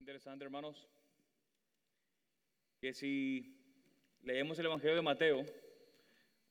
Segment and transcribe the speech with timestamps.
[0.00, 0.88] Interesante, hermanos,
[2.80, 3.54] que si
[4.22, 5.44] leemos el Evangelio de Mateo,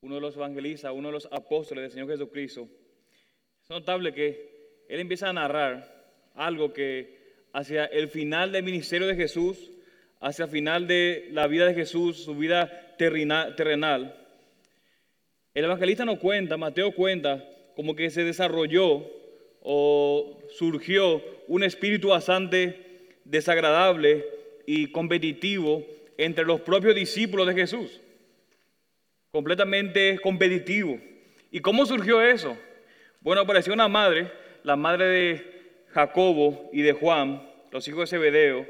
[0.01, 2.69] uno de los evangelistas, uno de los apóstoles del Señor Jesucristo,
[3.63, 7.17] es notable que él empieza a narrar algo que
[7.51, 9.71] hacia el final del ministerio de Jesús,
[10.19, 14.27] hacia el final de la vida de Jesús, su vida terrenal,
[15.55, 17.43] el evangelista no cuenta, Mateo cuenta,
[17.75, 19.09] como que se desarrolló
[19.61, 22.88] o surgió un espíritu bastante
[23.29, 24.25] desagradable
[24.65, 25.85] y competitivo
[26.17, 28.01] entre los propios discípulos de Jesús.
[29.31, 30.99] Completamente competitivo.
[31.51, 32.57] ¿Y cómo surgió eso?
[33.21, 34.31] Bueno, apareció una madre,
[34.63, 38.67] la madre de Jacobo y de Juan, los hijos de Zebedeo,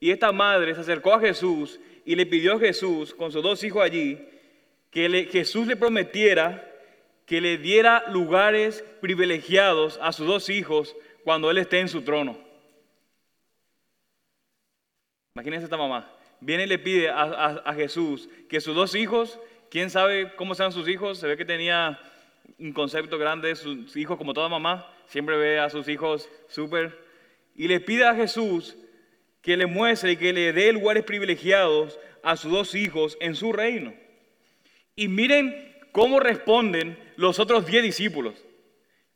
[0.00, 3.62] y esta madre se acercó a Jesús y le pidió a Jesús, con sus dos
[3.62, 4.18] hijos allí,
[4.90, 6.68] que Jesús le prometiera
[7.26, 12.51] que le diera lugares privilegiados a sus dos hijos cuando Él esté en su trono.
[15.34, 16.10] Imagínense esta mamá.
[16.40, 19.38] Viene y le pide a, Jesús que sus dos hijos,
[19.70, 21.98] quién sabe cómo sean sus hijos, se ve que tenía
[22.58, 26.98] un concepto grande de sus hijos, como toda mamá, siempre ve a sus hijos súper.
[27.54, 28.76] Y le pide a Jesús
[29.40, 33.52] que le muestre y que le dé lugares privilegiados a sus dos hijos en su
[33.52, 33.94] reino.
[34.96, 38.44] Y miren cómo responden los otros diez discípulos.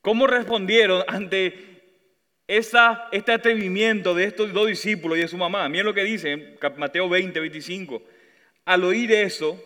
[0.01, 1.76] ¿Cómo respondieron ante
[2.49, 5.69] este atrevimiento de estos dos discípulos y de su mamá.
[5.69, 8.03] Miren lo que dice en Mateo 20, 25.
[8.65, 9.61] Al oír eso,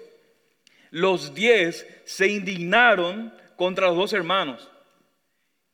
[0.90, 4.70] los diez se indignaron contra los dos hermanos.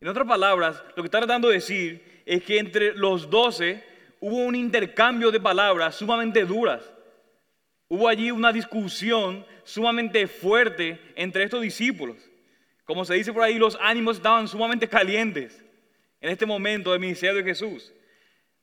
[0.00, 3.84] En otras palabras, lo que está tratando de decir es que entre los doce
[4.20, 6.82] hubo un intercambio de palabras sumamente duras.
[7.88, 12.16] Hubo allí una discusión sumamente fuerte entre estos discípulos.
[12.84, 15.65] Como se dice por ahí, los ánimos estaban sumamente calientes
[16.20, 17.92] en este momento del ministerio de Jesús.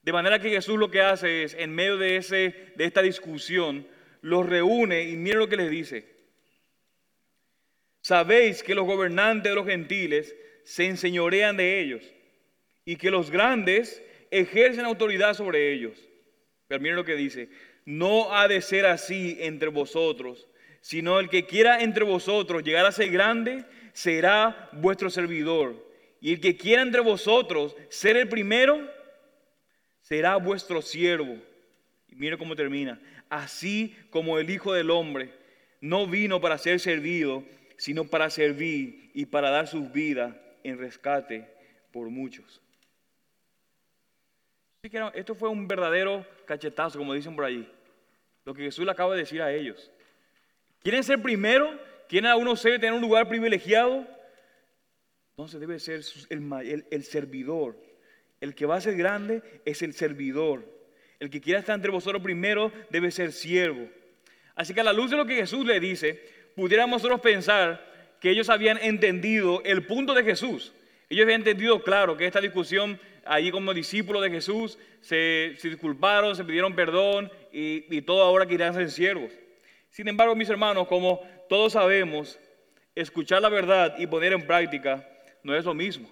[0.01, 3.87] De manera que Jesús lo que hace es, en medio de, ese, de esta discusión,
[4.21, 6.05] los reúne y miren lo que les dice.
[8.01, 10.35] Sabéis que los gobernantes de los gentiles
[10.65, 12.03] se enseñorean de ellos
[12.83, 15.97] y que los grandes ejercen autoridad sobre ellos.
[16.67, 17.49] Pero miren lo que dice,
[17.85, 20.47] no ha de ser así entre vosotros,
[20.81, 23.63] sino el que quiera entre vosotros llegar a ser grande
[23.93, 25.92] será vuestro servidor.
[26.23, 28.89] Y el que quiera entre vosotros ser el primero,
[29.99, 31.37] será vuestro siervo.
[32.07, 32.97] Y mire cómo termina.
[33.27, 35.33] Así como el Hijo del Hombre
[35.81, 37.43] no vino para ser servido,
[37.75, 41.45] sino para servir y para dar su vida en rescate
[41.91, 42.61] por muchos.
[45.13, 47.67] Esto fue un verdadero cachetazo, como dicen por allí.
[48.45, 49.91] Lo que Jesús le acaba de decir a ellos.
[50.81, 51.77] ¿Quieren ser primero?
[52.07, 54.07] ¿Quieren a uno ser, tener un lugar privilegiado?
[55.33, 57.75] Entonces debe ser el, servidor.
[58.39, 60.63] El que va a ser grande es el servidor.
[61.19, 63.89] El que quiera estar entre vosotros primero debe ser siervo.
[64.53, 66.21] Así que a la luz de lo que Jesús le dice,
[66.55, 67.83] pudiéramos nosotros pensar
[68.21, 70.71] que ellos habían entendido el punto de Jesús.
[71.09, 76.45] Ellos habían entendido, claro, que esta discusión, allí como discípulos de Jesús, se, disculparon, se
[76.45, 79.31] pidieron perdón y, y todo ahora que irán a ser siervos.
[79.89, 82.39] Sin embargo, mis hermanos, como todos sabemos,
[82.93, 85.09] escuchar la verdad y poner en práctica
[85.43, 86.09] no es lo mismo.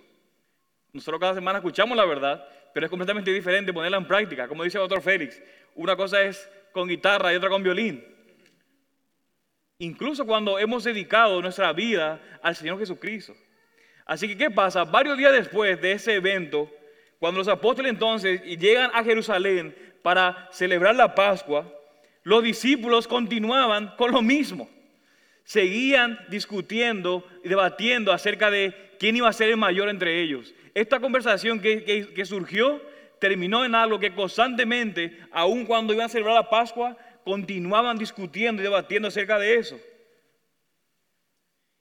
[0.94, 4.48] Nosotros cada semana escuchamos la verdad, pero es completamente diferente ponerla en práctica.
[4.48, 5.42] Como dice el doctor Félix,
[5.76, 8.04] una cosa es con guitarra y otra con violín.
[9.80, 13.34] Incluso cuando hemos dedicado nuestra vida al Señor Jesucristo.
[14.06, 14.84] Así que, ¿qué pasa?
[14.84, 16.70] Varios días después de ese evento,
[17.20, 21.72] cuando los apóstoles entonces llegan a Jerusalén para celebrar la Pascua,
[22.24, 24.70] los discípulos continuaban con lo mismo.
[25.44, 30.54] Seguían discutiendo y debatiendo acerca de quién iba a ser el mayor entre ellos.
[30.76, 32.80] Esta conversación que, surgió
[33.18, 38.66] terminó en algo que constantemente, aun cuando iban a celebrar la Pascua, continuaban discutiendo y
[38.66, 39.80] debatiendo acerca de eso.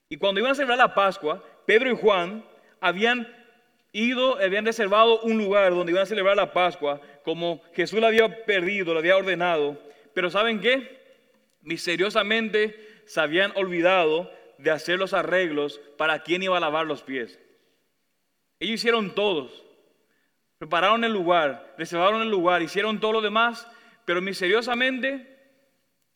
[0.09, 2.43] Y cuando iban a celebrar la Pascua, Pedro y Juan
[2.81, 3.29] habían
[3.93, 8.47] ido, habían reservado un lugar donde iban a celebrar la Pascua, como Jesús la había
[8.47, 9.79] perdido, la había ordenado.
[10.15, 11.03] Pero ¿saben qué?
[11.61, 17.39] Misteriosamente se habían olvidado de hacer los arreglos para quién iba a lavar los pies.
[18.59, 19.65] Ellos hicieron todos.
[20.59, 23.67] Prepararon el lugar, reservaron el lugar, hicieron todo lo demás,
[24.05, 25.39] pero misteriosamente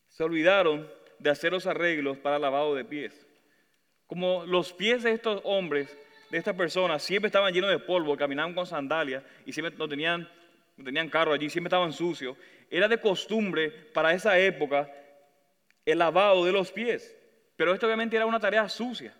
[0.08, 3.26] se olvidaron de hacer los arreglos para el lavado de pies.
[4.06, 5.96] Como los pies de estos hombres,
[6.30, 10.28] de estas personas, siempre estaban llenos de polvo, caminaban con sandalias y siempre no tenían,
[10.76, 12.36] no tenían carro allí, siempre estaban sucios.
[12.70, 14.90] Era de costumbre para esa época
[15.86, 17.16] el lavado de los pies.
[17.56, 19.14] Pero esto obviamente era una tarea sucia,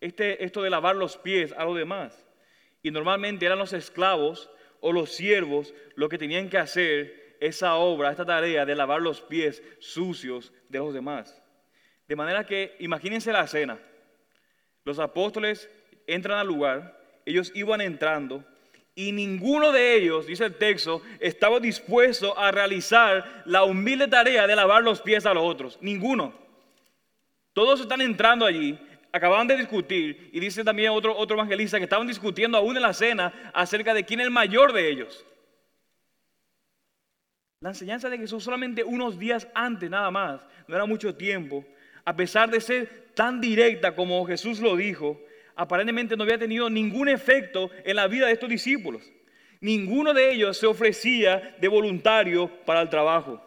[0.00, 2.26] este, esto de lavar los pies a los demás.
[2.82, 4.50] Y normalmente eran los esclavos
[4.80, 9.20] o los siervos lo que tenían que hacer esa obra, esta tarea de lavar los
[9.20, 11.42] pies sucios de los demás.
[12.08, 13.78] De manera que imagínense la cena.
[14.84, 15.68] Los apóstoles
[16.06, 18.44] entran al lugar, ellos iban entrando
[18.94, 24.56] y ninguno de ellos, dice el texto, estaba dispuesto a realizar la humilde tarea de
[24.56, 25.78] lavar los pies a los otros.
[25.82, 26.45] Ninguno.
[27.56, 28.78] Todos están entrando allí,
[29.10, 32.92] acababan de discutir, y dice también otro, otro evangelista que estaban discutiendo aún en la
[32.92, 35.24] cena acerca de quién es el mayor de ellos.
[37.62, 41.64] La enseñanza de Jesús solamente unos días antes nada más, no era mucho tiempo,
[42.04, 45.18] a pesar de ser tan directa como Jesús lo dijo,
[45.54, 49.10] aparentemente no había tenido ningún efecto en la vida de estos discípulos.
[49.62, 53.42] Ninguno de ellos se ofrecía de voluntario para el trabajo.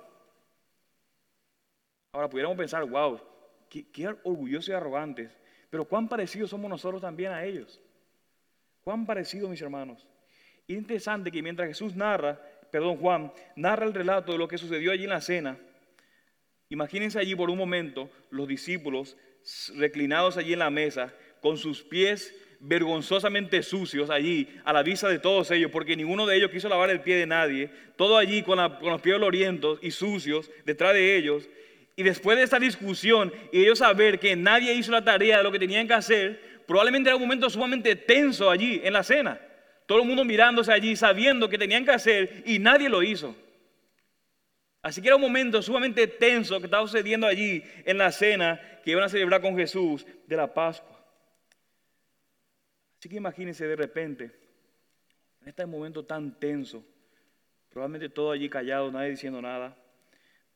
[2.11, 3.28] Ahora pudiéramos pensar, wow,
[3.69, 5.31] qué, orgullosos y arrogantes,
[5.69, 7.79] pero cuán parecidos somos nosotros también a ellos.
[8.81, 10.07] Cuán parecidos, mis hermanos.
[10.67, 12.39] Es interesante que mientras Jesús narra,
[12.71, 15.57] perdón, Juan, narra el relato de lo que sucedió allí en la cena,
[16.69, 19.17] imagínense allí por un momento los discípulos
[19.75, 25.19] reclinados allí en la mesa, con sus pies vergonzosamente sucios allí a la vista de
[25.19, 28.57] todos ellos, porque ninguno de ellos quiso lavar el pie de nadie, todo allí con,
[28.57, 31.49] los pies olorientos y sucios detrás de ellos.
[31.99, 35.51] Y después de esta discusión y ellos saber que nadie hizo la tarea de lo
[35.51, 39.37] que tenían que hacer, probablemente era un momento sumamente tenso allí en la cena.
[39.85, 43.35] Todo el mundo mirándose allí, sabiendo que tenían que hacer y nadie lo hizo.
[44.81, 48.91] Así que era un momento sumamente tenso que estaba sucediendo allí en la cena que
[48.91, 51.05] iban a celebrar con Jesús de la Pascua.
[52.97, 54.31] Así que imagínense de repente,
[55.41, 56.81] en este momento tan tenso,
[57.69, 59.75] probablemente todo allí callado, nadie diciendo nada,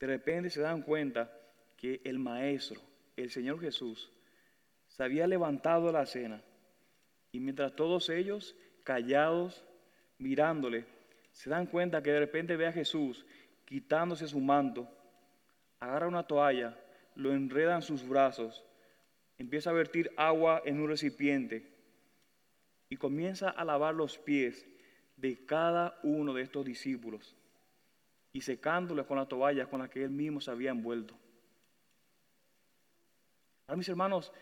[0.04, 1.32] de repente se dan cuenta
[1.78, 2.82] que el Maestro,
[3.16, 4.12] el Señor Jesús,
[4.86, 6.44] se había levantado de la cena
[7.32, 8.54] y mientras todos ellos,
[8.84, 9.64] callados,
[10.18, 10.84] mirándole,
[11.32, 13.26] se dan cuenta que de repente ve a Jesús
[13.64, 14.90] quitándose su manto,
[15.80, 16.78] agarra una toalla,
[17.16, 18.62] lo enreda en sus brazos,
[19.38, 21.72] empieza a vertir agua en un recipiente
[22.90, 24.68] y comienza a lavar los pies
[25.16, 27.38] de cada uno de estos discípulos
[28.34, 31.16] y secándoles con las toallas con las que él mismo se había envuelto.
[33.68, 34.34] Ahora, mis hermanos,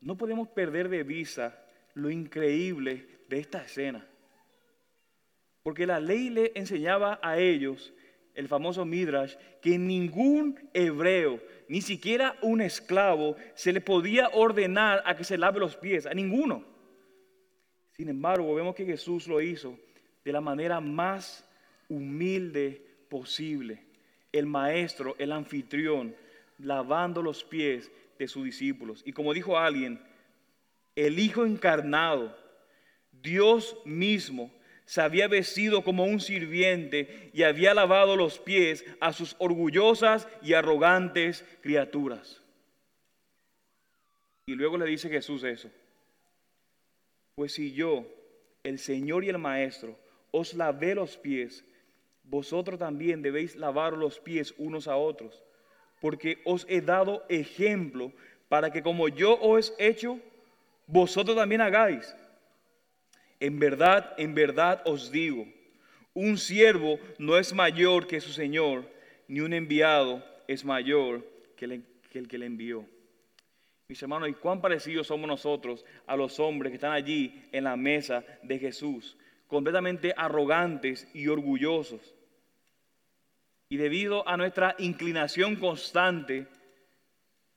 [0.00, 1.62] no podemos perder de vista
[1.92, 4.06] lo increíble de esta escena.
[5.62, 7.92] Porque la ley le enseñaba a ellos,
[8.34, 15.16] el famoso Midrash, que ningún hebreo, ni siquiera un esclavo, se le podía ordenar a
[15.16, 16.64] que se lave los pies, a ninguno.
[17.92, 19.78] Sin embargo, vemos que Jesús lo hizo
[20.24, 21.48] de la manera más
[21.88, 22.83] humilde
[23.14, 23.78] posible.
[24.32, 26.16] El maestro, el anfitrión,
[26.58, 29.04] lavando los pies de sus discípulos.
[29.06, 30.00] Y como dijo alguien,
[30.96, 32.36] el Hijo encarnado,
[33.12, 34.52] Dios mismo,
[34.84, 40.54] se había vestido como un sirviente y había lavado los pies a sus orgullosas y
[40.54, 42.42] arrogantes criaturas.
[44.46, 45.70] Y luego le dice Jesús eso.
[47.36, 48.12] Pues si yo,
[48.64, 49.96] el Señor y el Maestro,
[50.32, 51.64] os lavé los pies,
[52.24, 55.42] vosotros también debéis lavar los pies unos a otros,
[56.00, 58.12] porque os he dado ejemplo
[58.48, 60.18] para que como yo os he hecho,
[60.86, 62.14] vosotros también hagáis.
[63.40, 65.46] En verdad, en verdad os digo,
[66.12, 68.84] un siervo no es mayor que su Señor,
[69.28, 71.26] ni un enviado es mayor
[71.56, 72.86] que el que le envió.
[73.88, 77.76] Mis hermanos, ¿y cuán parecidos somos nosotros a los hombres que están allí en la
[77.76, 79.16] mesa de Jesús?
[79.46, 82.13] Completamente arrogantes y orgullosos.
[83.68, 86.46] Y debido a nuestra inclinación constante,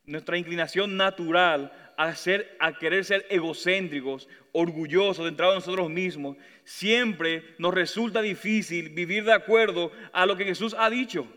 [0.04, 7.56] nuestra inclinación natural a, ser, a querer ser egocéntricos, orgullosos, dentro de nosotros mismos, siempre
[7.58, 11.28] nos resulta difícil vivir de acuerdo a lo que Jesús ha dicho.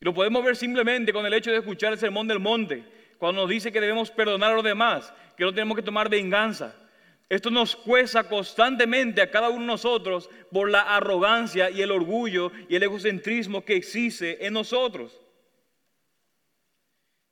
[0.00, 2.84] Y lo podemos ver simplemente con el hecho de escuchar el sermón del monte
[3.18, 6.74] cuando nos dice que debemos perdonar a los demás, que no tenemos que tomar venganza.
[7.32, 12.52] Esto nos cuesta constantemente a cada uno de nosotros por la arrogancia y el orgullo
[12.68, 15.18] y el egocentrismo que existe en nosotros.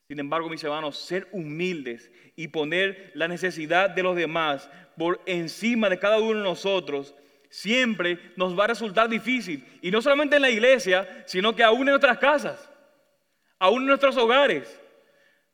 [0.09, 5.90] Sin embargo, mis hermanos, ser humildes y poner la necesidad de los demás por encima
[5.90, 7.14] de cada uno de nosotros
[7.50, 9.62] siempre nos va a resultar difícil.
[9.83, 12.73] Y no solamente en la iglesia, sino que aún en nuestras casas,
[13.59, 14.80] aún en nuestros hogares.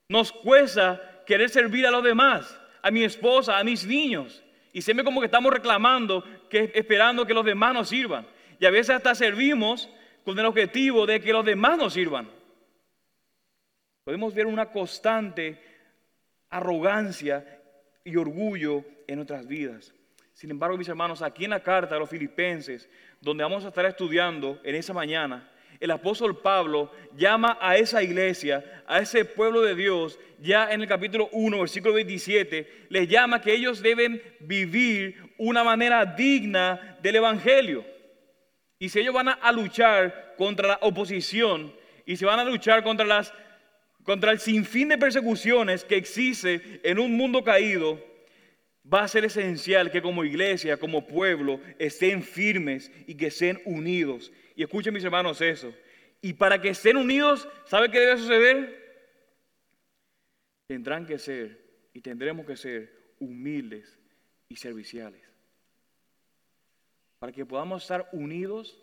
[0.09, 4.45] Nos cuesta querer servir a los demás, a mi esposa, a mis niños.
[4.73, 8.25] Y siempre como que estamos reclamando, que, esperando que los demás nos sirvan.
[8.61, 9.89] Y a veces hasta servimos
[10.25, 12.31] con el objetivo de que los demás nos sirvan.
[14.05, 15.61] Podemos ver una constante
[16.49, 17.61] arrogancia
[18.05, 19.93] y orgullo en nuestras vidas.
[20.33, 22.89] Sin embargo, mis hermanos, aquí en la carta a los filipenses,
[23.21, 28.83] donde vamos a estar estudiando en esa mañana, el apóstol Pablo llama a esa iglesia,
[28.87, 33.55] a ese pueblo de Dios, ya en el capítulo 1, versículo 27, les llama que
[33.55, 37.85] ellos deben vivir una manera digna del Evangelio.
[38.79, 43.07] Y si ellos van a luchar contra la oposición y se van a luchar contra,
[43.07, 43.33] las,
[44.03, 47.99] contra el sinfín de persecuciones que existe en un mundo caído,
[48.93, 54.33] va a ser esencial que como iglesia, como pueblo, estén firmes y que estén unidos.
[54.57, 55.73] Y escuchen mis hermanos eso.
[56.21, 58.87] Y para que estén unidos, ¿sabe qué debe suceder?
[60.67, 61.61] Tendrán que ser
[61.93, 63.97] y tendremos que ser humildes
[64.49, 65.23] y serviciales.
[67.19, 68.83] Para que podamos estar unidos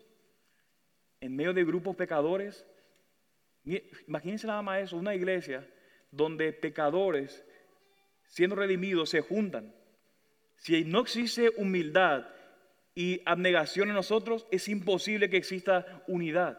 [1.20, 2.64] en medio de grupos pecadores.
[4.06, 5.68] Imagínense nada más eso, una iglesia
[6.10, 7.44] donde pecadores
[8.26, 9.74] siendo redimidos se juntan
[10.56, 12.26] si no existe humildad
[12.94, 16.58] y abnegación en nosotros, es imposible que exista unidad.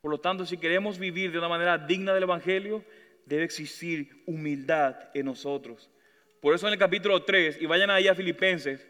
[0.00, 2.84] Por lo tanto, si queremos vivir de una manera digna del Evangelio,
[3.24, 5.90] debe existir humildad en nosotros.
[6.40, 8.86] Por eso en el capítulo 3, y vayan ahí a Filipenses,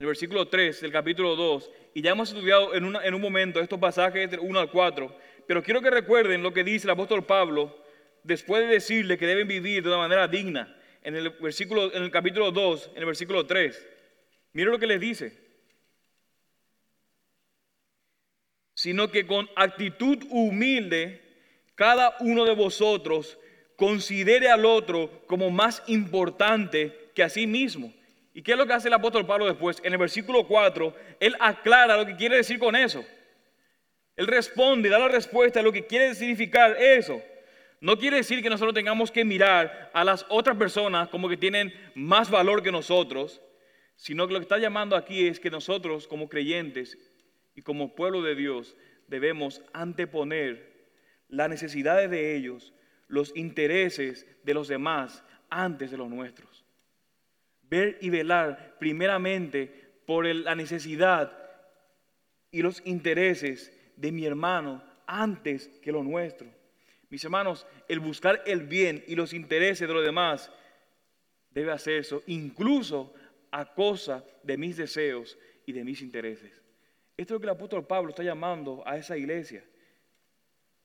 [0.00, 3.78] el versículo 3 del capítulo 2, y ya hemos estudiado en, en un momento estos
[3.78, 5.16] pasajes del 1 al 4,
[5.46, 7.76] pero quiero que recuerden lo que dice el apóstol Pablo
[8.22, 12.10] después de decirle que deben vivir de una manera digna en el, versículo, en el
[12.10, 13.86] capítulo 2, en el versículo 3.
[14.52, 15.32] Mire lo que les dice.
[18.74, 21.20] Sino que con actitud humilde,
[21.74, 23.38] cada uno de vosotros
[23.76, 27.92] considere al otro como más importante que a sí mismo.
[28.34, 29.80] ¿Y qué es lo que hace el apóstol Pablo después?
[29.82, 33.04] En el versículo 4, él aclara lo que quiere decir con eso.
[34.16, 37.22] Él responde, da la respuesta a lo que quiere significar eso.
[37.80, 41.72] No quiere decir que nosotros tengamos que mirar a las otras personas como que tienen
[41.94, 43.40] más valor que nosotros,
[43.94, 46.98] sino que lo que está llamando aquí es que nosotros como creyentes
[47.54, 50.90] y como pueblo de Dios debemos anteponer
[51.28, 52.72] las necesidades de ellos,
[53.06, 56.64] los intereses de los demás antes de los nuestros.
[57.62, 59.66] Ver y velar primeramente
[60.06, 61.32] por la necesidad
[62.50, 66.57] y los intereses de mi hermano antes que los nuestros.
[67.10, 70.50] Mis hermanos, el buscar el bien y los intereses de los demás
[71.50, 73.14] debe hacer eso, incluso
[73.50, 76.62] a cosa de mis deseos y de mis intereses.
[77.16, 79.64] Esto es lo que el apóstol Pablo está llamando a esa iglesia.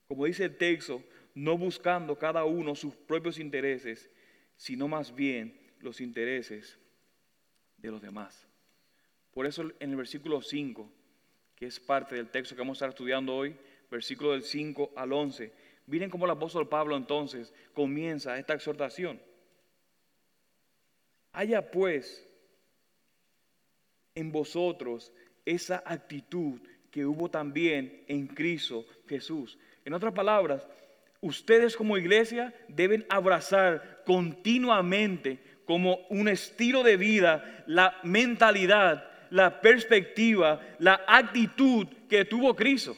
[0.08, 1.04] Como dice el texto,
[1.36, 4.10] no buscando cada uno sus propios intereses,
[4.56, 6.80] sino más bien los intereses
[7.78, 8.48] de los demás.
[9.34, 10.90] Por eso en el versículo 5,
[11.56, 13.56] que es parte del texto que vamos a estar estudiando hoy,
[13.90, 15.52] versículo del 5 al 11,
[15.88, 19.20] Miren cómo el apóstol Pablo entonces comienza esta exhortación.
[21.34, 22.28] Haya pues
[24.16, 25.12] en vosotros
[25.46, 26.62] esa actitud
[26.92, 29.58] que hubo también en Cristo Jesús.
[29.84, 30.68] En otras palabras,
[31.22, 40.62] ustedes como iglesia deben abrazar continuamente como un estilo de vida la mentalidad, la perspectiva,
[40.80, 42.96] la actitud que tuvo Cristo.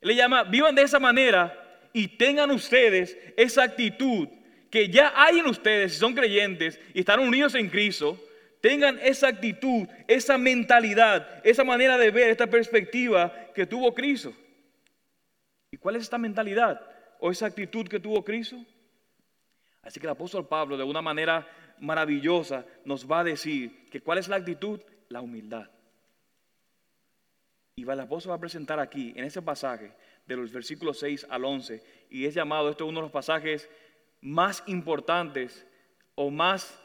[0.00, 1.63] Él le llama, vivan de esa manera
[1.94, 4.28] y tengan ustedes esa actitud
[4.68, 8.20] que ya hay en ustedes, si son creyentes y están unidos en Cristo,
[8.60, 14.34] tengan esa actitud, esa mentalidad, esa manera de ver, esta perspectiva que tuvo Cristo.
[15.70, 16.80] ¿Y cuál es esta mentalidad
[17.20, 18.56] o esa actitud que tuvo Cristo?
[19.80, 21.46] Así que el apóstol Pablo de una manera
[21.78, 25.70] maravillosa nos va a decir que cuál es la actitud, la humildad.
[27.76, 29.92] Y el apóstol va a presentar aquí, en ese pasaje,
[30.26, 31.82] de los versículos 6 al 11.
[32.10, 33.68] Y es llamado, esto es uno de los pasajes
[34.20, 35.66] más importantes
[36.14, 36.80] o más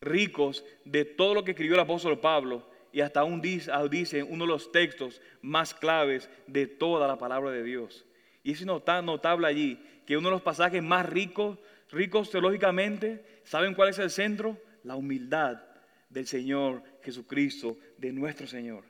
[0.00, 2.68] ricos de todo lo que escribió el apóstol Pablo.
[2.92, 7.62] Y hasta aún dice, uno de los textos más claves de toda la palabra de
[7.62, 8.06] Dios.
[8.42, 11.58] Y es notable allí que uno de los pasajes más ricos,
[11.90, 14.56] ricos teológicamente, ¿saben cuál es el centro?
[14.84, 15.62] La humildad
[16.08, 18.84] del Señor Jesucristo, de nuestro Señor.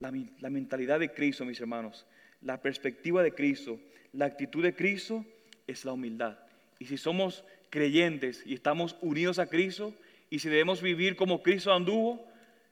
[0.00, 2.06] La, la mentalidad de Cristo, mis hermanos,
[2.44, 3.80] la perspectiva de Cristo,
[4.12, 5.24] la actitud de Cristo
[5.66, 6.38] es la humildad.
[6.78, 9.92] Y si somos creyentes y estamos unidos a Cristo,
[10.30, 12.24] y si debemos vivir como Cristo anduvo,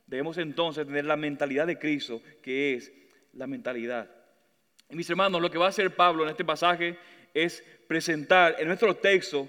[0.07, 2.93] debemos entonces tener la mentalidad de Cristo, que es
[3.33, 4.11] la mentalidad.
[4.91, 6.99] Y mis hermanos, lo que va a hacer Pablo en este pasaje
[7.33, 9.49] es presentar en nuestro texto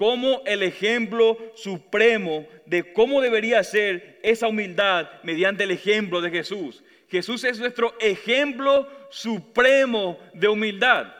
[0.00, 6.82] como el ejemplo supremo de cómo debería ser esa humildad mediante el ejemplo de Jesús.
[7.10, 11.12] Jesús es nuestro ejemplo supremo de humildad.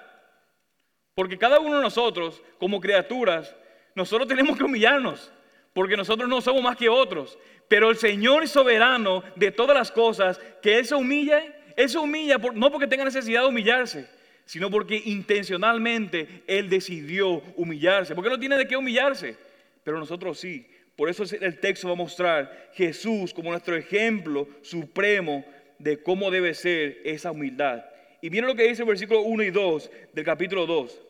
[1.15, 3.55] Porque cada uno de nosotros, como criaturas,
[3.95, 5.31] nosotros tenemos que humillarnos.
[5.75, 7.39] porque nosotros no somos más que otros.
[7.69, 11.43] Pero el Señor es soberano de todas las cosas, que Él se humilla,
[11.77, 14.09] Él se humilla no porque tenga necesidad de humillarse,
[14.51, 18.17] sino porque intencionalmente Él decidió humillarse.
[18.17, 19.37] Porque no tiene de qué humillarse,
[19.85, 20.67] pero nosotros sí.
[20.97, 25.45] Por eso el texto va a mostrar Jesús como nuestro ejemplo supremo
[25.79, 27.85] de cómo debe ser esa humildad.
[28.21, 31.01] Y miren lo que dice el versículo 1 y 2 del capítulo 2.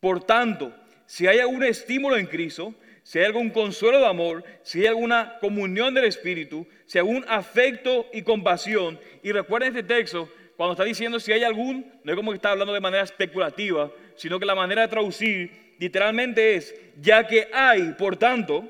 [0.00, 0.74] Por tanto,
[1.06, 5.38] si hay algún estímulo en Cristo, si hay algún consuelo de amor, si hay alguna
[5.38, 8.98] comunión del Espíritu, si hay algún afecto y compasión.
[9.22, 12.50] Y recuerden este texto, cuando está diciendo si hay algún, no es como que está
[12.50, 17.92] hablando de manera especulativa, sino que la manera de traducir literalmente es, ya que hay,
[17.98, 18.64] por tanto,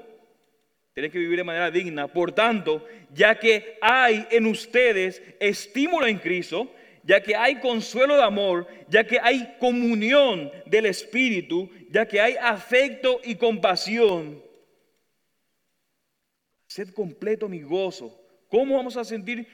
[0.93, 6.19] tienen que vivir de manera digna, por tanto, ya que hay en ustedes estímulo en
[6.19, 6.73] Cristo,
[7.05, 12.35] ya que hay consuelo de amor, ya que hay comunión del Espíritu, ya que hay
[12.41, 14.43] afecto y compasión.
[16.67, 18.21] Sed completo mi gozo.
[18.49, 19.47] ¿Cómo vamos a sentir,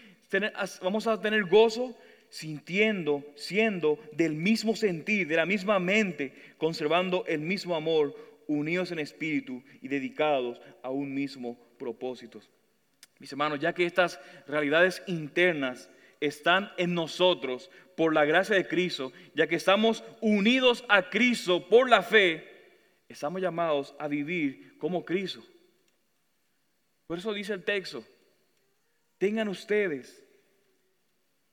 [0.81, 1.95] vamos a tener gozo?
[2.33, 9.01] Sintiendo, siendo del mismo sentir, de la misma mente, conservando el mismo amor, unidos en
[9.01, 12.41] espíritu y dedicados a un mismo propósito.
[13.19, 19.13] Mis hermanos, ya que estas realidades internas están en nosotros por la gracia de Cristo,
[19.35, 22.49] ya que estamos unidos a Cristo por la fe,
[23.11, 25.45] estamos llamados a vivir como Cristo.
[27.07, 28.03] Por eso dice el texto,
[29.19, 30.25] tengan ustedes,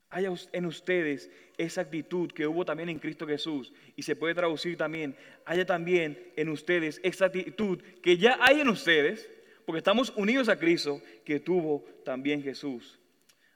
[0.10, 4.78] haya en ustedes esa actitud que hubo también en Cristo Jesús y se puede traducir
[4.78, 9.30] también, haya también en ustedes esa actitud que ya hay en ustedes,
[9.66, 13.00] porque estamos unidos a Cristo que tuvo también Jesús.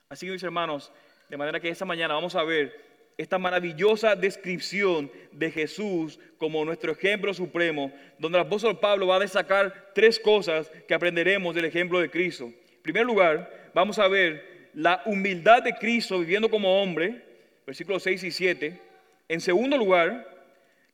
[0.10, 0.92] Así que mis hermanos,
[1.30, 6.92] de manera que esta mañana vamos a ver esta maravillosa descripción de Jesús como nuestro
[6.92, 12.00] ejemplo supremo, donde el apóstol Pablo va a destacar tres cosas que aprenderemos del ejemplo
[12.00, 12.46] de Cristo.
[12.46, 17.24] En primer lugar, vamos a ver la humildad de Cristo viviendo como hombre,
[17.66, 18.82] versículos 6 y 7.
[19.30, 20.28] En segundo lugar,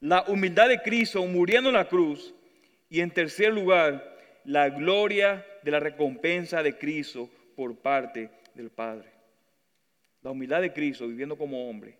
[0.02, 2.34] la humildad de Cristo muriendo en la cruz.
[2.90, 9.12] Y en tercer lugar, la gloria de la recompensa de Cristo por parte del Padre.
[10.22, 11.98] La humildad de Cristo viviendo como hombre,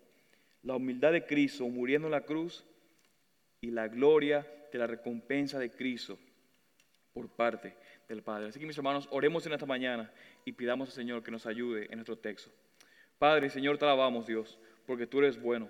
[0.64, 2.66] la humildad de Cristo muriendo en la cruz
[3.62, 6.18] y la gloria de la recompensa de Cristo
[7.14, 7.76] por parte
[8.10, 8.50] del Padre.
[8.50, 10.12] Así que mis hermanos, oremos en esta mañana
[10.44, 12.52] y pidamos al Señor que nos ayude en nuestro texto.
[13.18, 15.70] Padre, Señor, te alabamos Dios, porque tú eres bueno.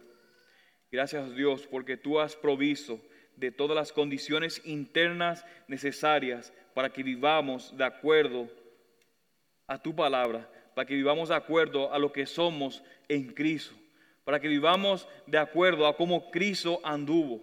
[0.92, 3.00] Gracias Dios, porque tú has provisto
[3.36, 8.50] de todas las condiciones internas necesarias para que vivamos de acuerdo
[9.68, 10.50] a tu palabra
[10.80, 13.76] para que vivamos de acuerdo a lo que somos en Cristo,
[14.24, 17.42] para que vivamos de acuerdo a cómo Cristo anduvo.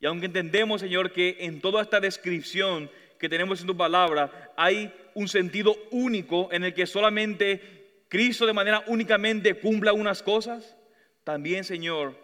[0.00, 2.90] Y aunque entendemos, Señor, que en toda esta descripción
[3.24, 8.52] que tenemos en tu palabra hay un sentido único en el que solamente Cristo de
[8.52, 10.76] manera únicamente cumpla unas cosas,
[11.24, 12.18] también, Señor,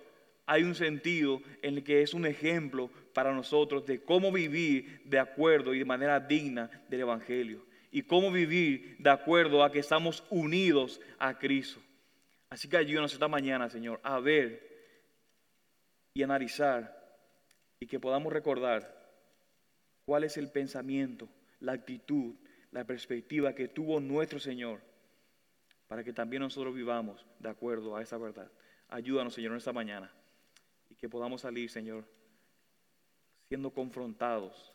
[0.44, 5.18] hay un sentido en el que es un ejemplo para nosotros de cómo vivir de
[5.18, 10.22] acuerdo y de manera digna del Evangelio y cómo vivir de acuerdo a que estamos
[10.28, 11.80] unidos a Cristo.
[12.50, 14.68] Así que ayúdanos esta mañana, Señor, a ver
[16.12, 16.94] y analizar
[17.80, 18.99] y que podamos recordar
[20.04, 21.28] cuál es el pensamiento,
[21.60, 22.34] la actitud,
[22.72, 24.80] la perspectiva que tuvo nuestro Señor
[25.88, 28.50] para que también nosotros vivamos de acuerdo a esa verdad.
[28.88, 30.12] Ayúdanos, Señor, en esta mañana
[30.88, 32.04] y que podamos salir, Señor,
[33.48, 34.72] siendo confrontados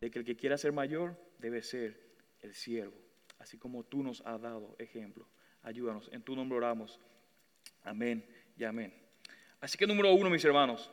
[0.00, 2.00] de que el que quiera ser mayor debe ser
[2.40, 2.94] el siervo,
[3.38, 5.26] así como tú nos has dado ejemplo.
[5.62, 7.00] Ayúdanos, en tu nombre oramos.
[7.82, 8.24] Amén
[8.56, 8.94] y amén.
[9.60, 10.90] Así que número uno, mis hermanos,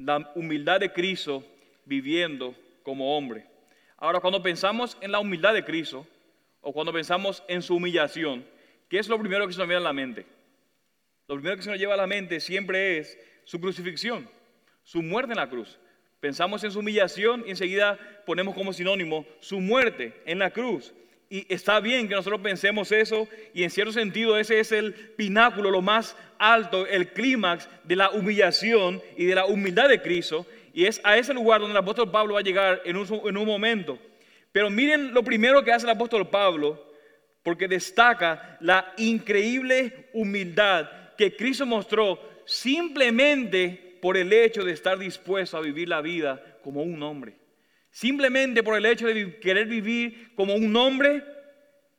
[0.00, 1.44] la humildad de Cristo
[1.84, 3.46] viviendo como hombre.
[3.98, 6.06] Ahora, cuando pensamos en la humildad de Cristo,
[6.62, 8.44] o cuando pensamos en su humillación,
[8.88, 10.26] ¿qué es lo primero que se nos viene a la mente?
[11.28, 14.28] Lo primero que se nos lleva a la mente siempre es su crucifixión,
[14.82, 15.78] su muerte en la cruz.
[16.18, 20.94] Pensamos en su humillación y enseguida ponemos como sinónimo su muerte en la cruz.
[21.32, 25.70] Y está bien que nosotros pensemos eso y en cierto sentido ese es el pináculo,
[25.70, 30.44] lo más alto, el clímax de la humillación y de la humildad de Cristo.
[30.74, 33.36] Y es a ese lugar donde el apóstol Pablo va a llegar en un, en
[33.36, 33.96] un momento.
[34.50, 36.84] Pero miren lo primero que hace el apóstol Pablo,
[37.44, 45.56] porque destaca la increíble humildad que Cristo mostró simplemente por el hecho de estar dispuesto
[45.56, 47.39] a vivir la vida como un hombre.
[47.90, 51.22] Simplemente por el hecho de querer vivir como un hombre,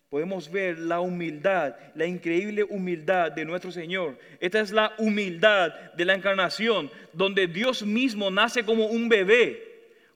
[0.10, 4.18] podemos ver la humildad, la increíble humildad de nuestro Señor.
[4.40, 9.64] Esta es la humildad de la encarnación, donde Dios mismo nace como un bebé,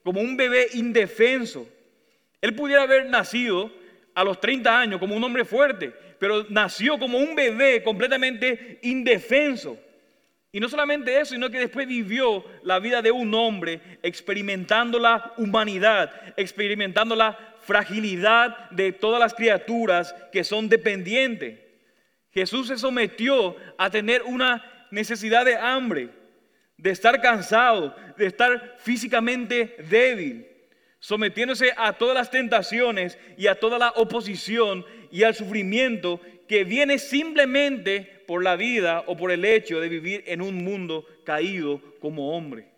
[0.02, 1.66] como un bebé indefenso.
[2.40, 3.70] Él pudiera haber nacido
[4.14, 9.78] a los 30 años como un hombre fuerte, pero nació como un bebé completamente indefenso.
[10.56, 15.34] Y no solamente eso, sino que después vivió la vida de un hombre experimentando la
[15.36, 21.60] humanidad, experimentando la fragilidad de todas las criaturas que son dependientes.
[22.32, 26.08] Jesús se sometió a tener una necesidad de hambre,
[26.78, 30.46] de estar cansado, de estar físicamente débil,
[31.00, 36.98] sometiéndose a todas las tentaciones y a toda la oposición y al sufrimiento que viene
[36.98, 42.36] simplemente por la vida o por el hecho de vivir en un mundo caído como
[42.36, 42.68] hombre.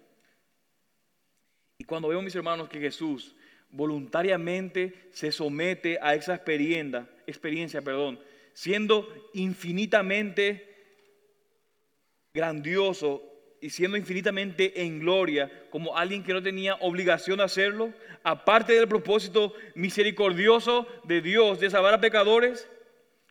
[1.78, 3.36] Y cuando veo, mis hermanos, que Jesús
[3.70, 8.18] voluntariamente se somete a esa experiencia, experiencia perdón,
[8.52, 10.68] siendo infinitamente
[12.34, 13.22] grandioso
[13.60, 18.88] y siendo infinitamente en gloria como alguien que no tenía obligación de hacerlo, aparte del
[18.88, 22.68] propósito misericordioso de Dios de salvar a pecadores,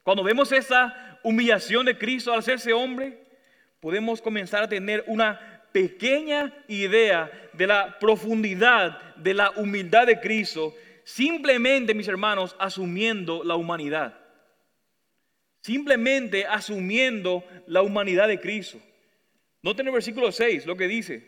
[0.07, 3.25] cuando vemos esa humillación de Cristo al hacerse hombre,
[3.81, 10.73] podemos comenzar a tener una pequeña idea de la profundidad de la humildad de Cristo,
[11.03, 14.17] simplemente, mis hermanos, asumiendo la humanidad.
[15.59, 18.79] Simplemente asumiendo la humanidad de Cristo.
[19.61, 21.27] Noten el versículo 6 lo que dice,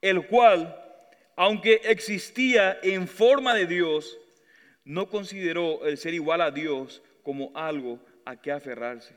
[0.00, 0.76] el cual,
[1.36, 4.18] aunque existía en forma de Dios,
[4.82, 9.14] no consideró el ser igual a Dios como algo a que aferrarse.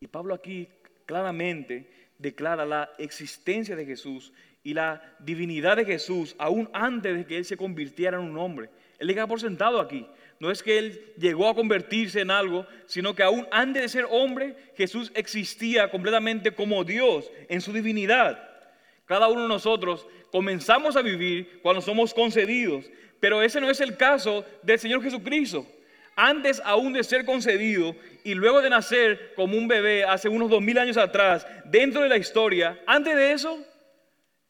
[0.00, 0.68] Y Pablo aquí
[1.06, 4.32] claramente declara la existencia de Jesús
[4.62, 8.70] y la divinidad de Jesús aún antes de que Él se convirtiera en un hombre.
[8.98, 10.06] Él deja por sentado aquí.
[10.40, 14.06] No es que Él llegó a convertirse en algo, sino que aún antes de ser
[14.10, 18.38] hombre, Jesús existía completamente como Dios en su divinidad.
[19.04, 23.96] Cada uno de nosotros comenzamos a vivir cuando somos concedidos, pero ese no es el
[23.96, 25.66] caso del Señor Jesucristo.
[26.20, 30.60] Antes aún de ser concedido y luego de nacer como un bebé hace unos dos
[30.60, 33.64] mil años atrás, dentro de la historia, antes de eso,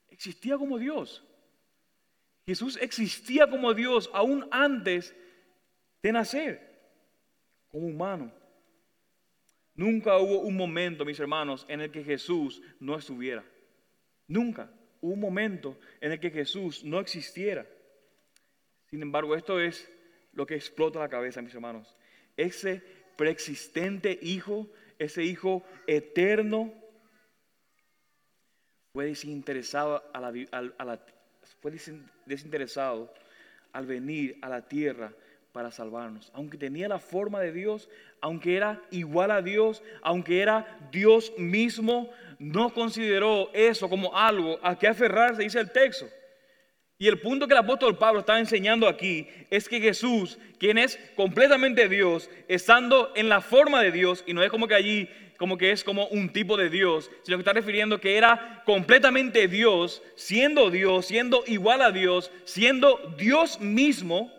[0.09, 1.23] existía como Dios.
[2.47, 5.15] Jesús existía como Dios aún antes
[6.03, 6.81] de nacer
[7.69, 8.33] como humano.
[9.75, 13.45] Nunca hubo un momento, mis hermanos, en el que Jesús no estuviera.
[14.27, 17.67] Nunca hubo un momento en el que Jesús no existiera.
[18.87, 19.87] Sin embargo, esto es
[20.39, 21.97] lo que explota la cabeza, mis hermanos.
[22.37, 22.81] Ese
[23.17, 26.73] preexistente Hijo, ese Hijo eterno,
[28.93, 31.01] fue desinteresado, a la,
[31.61, 31.73] fue
[32.25, 33.13] desinteresado
[33.73, 35.13] al venir a la tierra
[35.51, 36.31] para salvarnos.
[36.33, 37.89] Aunque tenía la forma de Dios,
[38.21, 44.79] aunque era igual a Dios, aunque era Dios mismo, no consideró eso como algo a
[44.79, 46.09] que aferrarse, dice el texto.
[47.01, 50.99] Y el punto que el apóstol Pablo está enseñando aquí es que Jesús, quien es
[51.15, 55.57] completamente Dios, estando en la forma de Dios, y no es como que allí, como
[55.57, 60.03] que es como un tipo de Dios, sino que está refiriendo que era completamente Dios,
[60.17, 64.33] siendo Dios, siendo igual a Dios, siendo Dios mismo,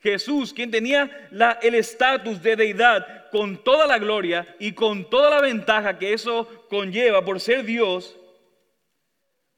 [0.00, 1.28] Jesús, quien tenía
[1.60, 6.48] el estatus de deidad con toda la gloria y con toda la ventaja que eso
[6.70, 8.16] conlleva por ser Dios,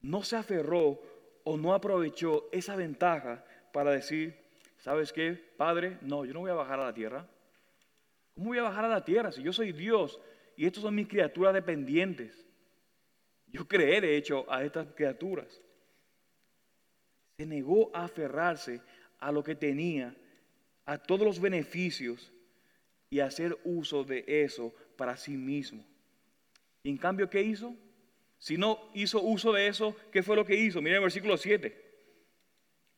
[0.00, 1.09] no se aferró
[1.44, 4.36] o no aprovechó esa ventaja para decir,
[4.78, 5.98] ¿sabes qué, Padre?
[6.02, 7.28] No, yo no voy a bajar a la tierra.
[8.34, 10.20] ¿Cómo voy a bajar a la tierra si yo soy Dios
[10.56, 12.46] y estos son mis criaturas dependientes?
[13.46, 15.60] Yo creé, de hecho, a estas criaturas.
[17.38, 18.80] Se negó a aferrarse
[19.18, 20.14] a lo que tenía
[20.84, 22.32] a todos los beneficios
[23.10, 25.84] y hacer uso de eso para sí mismo.
[26.82, 27.76] Y en cambio, ¿qué hizo?
[28.40, 30.80] Si no hizo uso de eso, ¿qué fue lo que hizo?
[30.80, 31.76] Miren el versículo 7.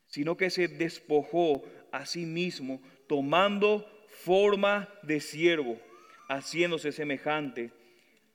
[0.07, 5.81] Sino que se despojó a sí mismo, tomando forma de siervo,
[6.28, 7.72] haciéndose semejante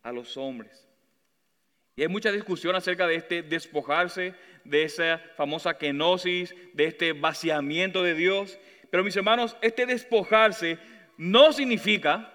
[0.04, 0.86] a los hombres.
[1.96, 8.04] Y hay mucha discusión acerca de este despojarse, de esa famosa kenosis, de este vaciamiento
[8.04, 8.60] de Dios.
[8.92, 10.78] Pero mis hermanos, este despojarse
[11.18, 12.34] no significa,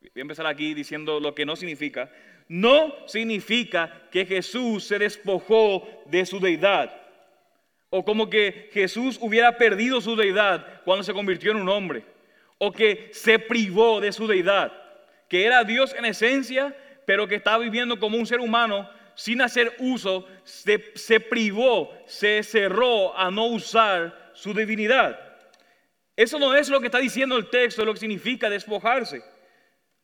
[0.00, 2.12] voy a empezar aquí diciendo lo que no significa,
[2.48, 6.92] no significa que Jesús se despojó de su deidad.
[7.90, 12.04] O como que Jesús hubiera perdido su deidad cuando se convirtió en un hombre.
[12.58, 14.72] O que se privó de su deidad.
[15.28, 16.76] Que era Dios en esencia,
[17.06, 20.26] pero que estaba viviendo como un ser humano sin hacer uso.
[20.44, 25.18] Se, se privó, se cerró a no usar su divinidad.
[26.16, 29.22] Eso no es lo que está diciendo el texto, lo que significa despojarse.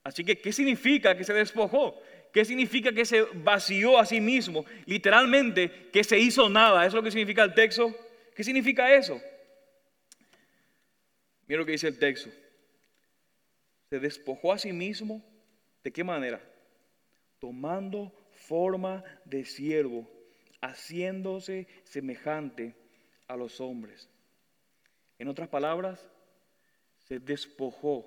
[0.05, 2.01] Así que, ¿qué significa que se despojó?
[2.33, 4.65] ¿Qué significa que se vació a sí mismo?
[4.87, 6.83] Literalmente, que se hizo nada.
[6.83, 7.95] ¿Eso es lo que significa el texto?
[8.35, 9.21] ¿Qué significa eso?
[11.47, 12.31] Mira lo que dice el texto.
[13.89, 15.25] Se despojó a sí mismo.
[15.83, 16.41] ¿De qué manera?
[17.39, 20.09] Tomando forma de siervo,
[20.61, 22.75] haciéndose semejante
[23.27, 24.09] a los hombres.
[25.19, 26.07] En otras palabras,
[27.09, 28.07] se despojó,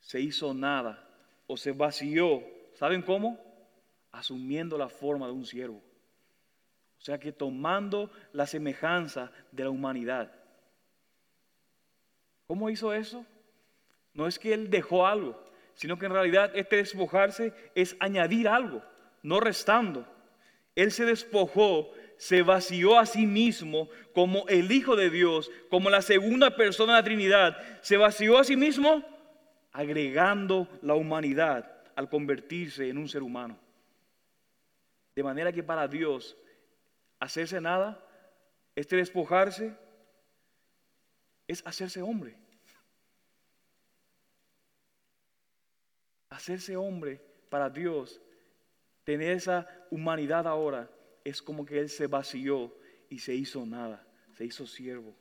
[0.00, 1.08] se hizo nada
[1.46, 2.42] o se vació.
[2.74, 3.38] ¿Saben cómo?
[4.12, 5.82] Asumiendo la forma de un siervo.
[6.98, 10.32] O sea que tomando la semejanza de la humanidad.
[12.46, 13.24] ¿Cómo hizo eso?
[14.12, 15.42] No es que él dejó algo,
[15.74, 18.82] sino que en realidad este despojarse es añadir algo,
[19.22, 20.06] no restando.
[20.74, 26.02] Él se despojó, se vació a sí mismo como el Hijo de Dios, como la
[26.02, 27.80] segunda persona de la Trinidad.
[27.82, 29.04] Se vació a sí mismo
[29.72, 33.58] agregando la humanidad al convertirse en un ser humano.
[35.14, 36.36] De manera que para Dios
[37.20, 38.04] hacerse nada,
[38.74, 39.76] este despojarse,
[41.46, 42.36] es hacerse hombre.
[46.30, 48.20] Hacerse hombre para Dios,
[49.04, 50.90] tener esa humanidad ahora,
[51.22, 52.76] es como que Él se vació
[53.08, 54.04] y se hizo nada,
[54.36, 55.14] se hizo siervo.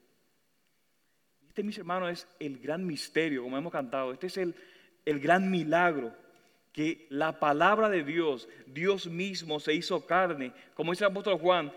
[1.47, 4.11] Este, mis hermanos, es el gran misterio, como hemos cantado.
[4.11, 4.55] Este es el,
[5.05, 6.22] el gran milagro
[6.73, 11.71] que la palabra de Dios, Dios mismo se hizo carne, como dice el apóstol Juan,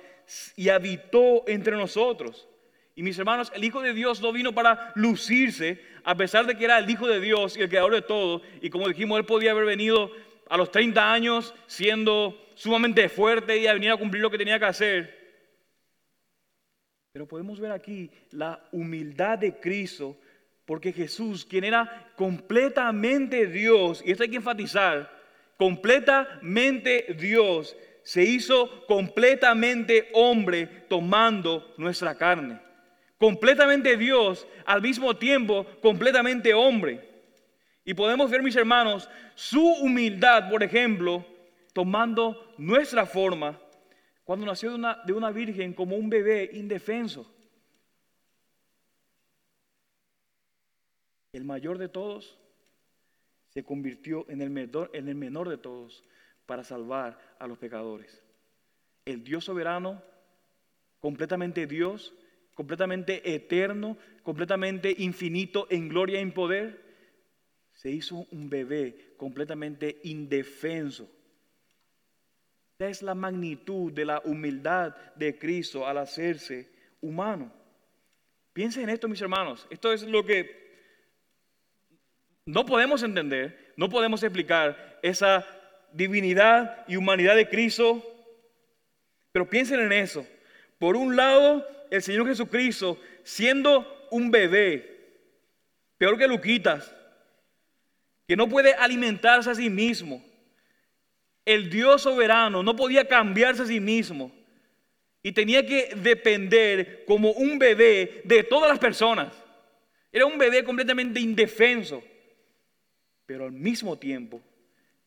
[0.57, 2.49] y habitó entre nosotros.
[2.95, 6.65] Y mis hermanos, el Hijo de Dios no vino para lucirse, a pesar de que
[6.65, 8.41] era el Hijo de Dios y el creador de todo.
[8.63, 10.11] Y como dijimos, Él podía haber venido
[10.49, 14.59] a los 30 años siendo sumamente fuerte y a venir a cumplir lo que tenía
[14.59, 15.17] que hacer.
[17.13, 20.17] Pero podemos ver aquí la humildad de Cristo,
[20.67, 25.11] porque Jesús, quien era completamente Dios, y esto hay que enfatizar,
[25.57, 32.67] completamente Dios, se hizo completamente hombre tomando nuestra carne
[33.19, 37.01] completamente Dios, al mismo tiempo completamente hombre.
[37.85, 41.25] Y podemos ver, mis hermanos, su humildad, por ejemplo,
[41.73, 43.61] tomando nuestra forma
[44.25, 47.33] cuando nació de una, de una virgen como un bebé indefenso.
[51.37, 52.39] El mayor de todos
[53.51, 56.03] se convirtió en el, menor, de todos
[56.47, 58.25] para salvar a los pecadores.
[59.05, 60.03] El Dios soberano,
[60.99, 62.15] completamente Dios,
[62.55, 66.83] completamente eterno, completamente infinito en gloria y en poder,
[67.75, 71.07] se hizo un bebé completamente indefenso.
[72.73, 76.71] Esta es la magnitud de la humildad de Cristo al hacerse
[77.03, 77.53] humano.
[78.55, 79.67] Piensen en esto, mis hermanos.
[79.69, 80.65] Esto es lo que
[82.47, 85.45] no podemos entender, no podemos explicar esa
[85.93, 88.03] divinidad y humanidad de Cristo.
[89.33, 90.27] Pero piensen en eso.
[90.79, 94.97] Por un lado, el Señor Jesucristo, siendo un bebé,
[95.99, 96.95] peor que Luquitas,
[98.29, 100.25] que no puede alimentarse a sí mismo,
[101.45, 104.33] el Dios soberano no podía cambiarse a sí mismo
[105.23, 109.33] y tenía que depender como un bebé de todas las personas.
[110.13, 112.03] Era un bebé completamente indefenso,
[113.27, 114.41] pero al mismo tiempo,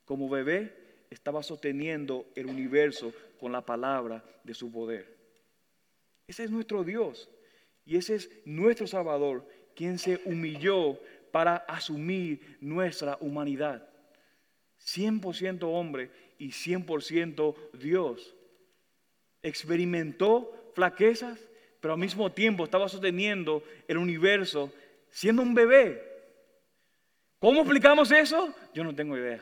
[0.06, 0.74] como bebé,
[1.10, 5.18] estaba sosteniendo el universo con la palabra de su poder.
[6.28, 7.30] Ese es nuestro Dios
[7.86, 11.00] y ese es nuestro Salvador, quien se humilló
[11.32, 13.88] para asumir nuestra humanidad.
[14.80, 18.36] 100% hombre y 100% Dios.
[19.42, 21.40] Experimentó flaquezas,
[21.80, 24.72] pero al mismo tiempo estaba sosteniendo el universo
[25.12, 26.09] siendo un bebé.
[27.40, 28.54] ¿Cómo explicamos eso?
[28.74, 29.42] Yo no tengo idea.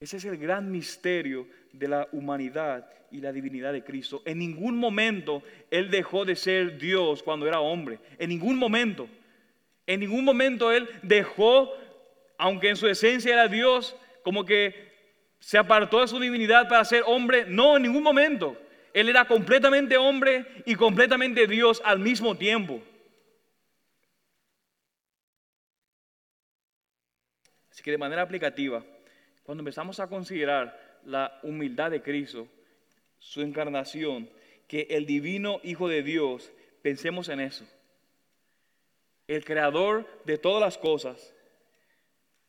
[0.00, 4.22] Ese es el gran misterio de la humanidad y la divinidad de Cristo.
[4.24, 7.98] En ningún momento Él dejó de ser Dios cuando era hombre.
[8.18, 9.08] En ningún momento.
[9.86, 11.70] En ningún momento Él dejó,
[12.38, 14.88] aunque en su esencia era Dios, como que
[15.38, 17.44] se apartó de su divinidad para ser hombre.
[17.46, 18.56] No, en ningún momento.
[18.94, 22.82] Él era completamente hombre y completamente Dios al mismo tiempo.
[27.82, 28.84] Que de manera aplicativa,
[29.42, 32.46] cuando empezamos a considerar la humildad de Cristo,
[33.18, 34.28] su encarnación,
[34.68, 37.64] que el divino Hijo de Dios, pensemos en eso.
[39.26, 41.34] El creador de todas las cosas.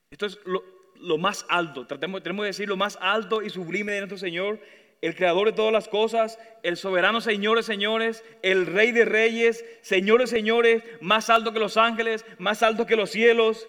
[0.10, 4.00] Esto es lo, más alto, Tratemos, tenemos que decir lo más alto y sublime de
[4.00, 4.60] nuestro Señor,
[5.02, 9.66] el creador de todas las cosas, el soberano Señor de señores, el rey de reyes,
[9.82, 13.68] señores señores, más alto que los ángeles, más alto que los cielos,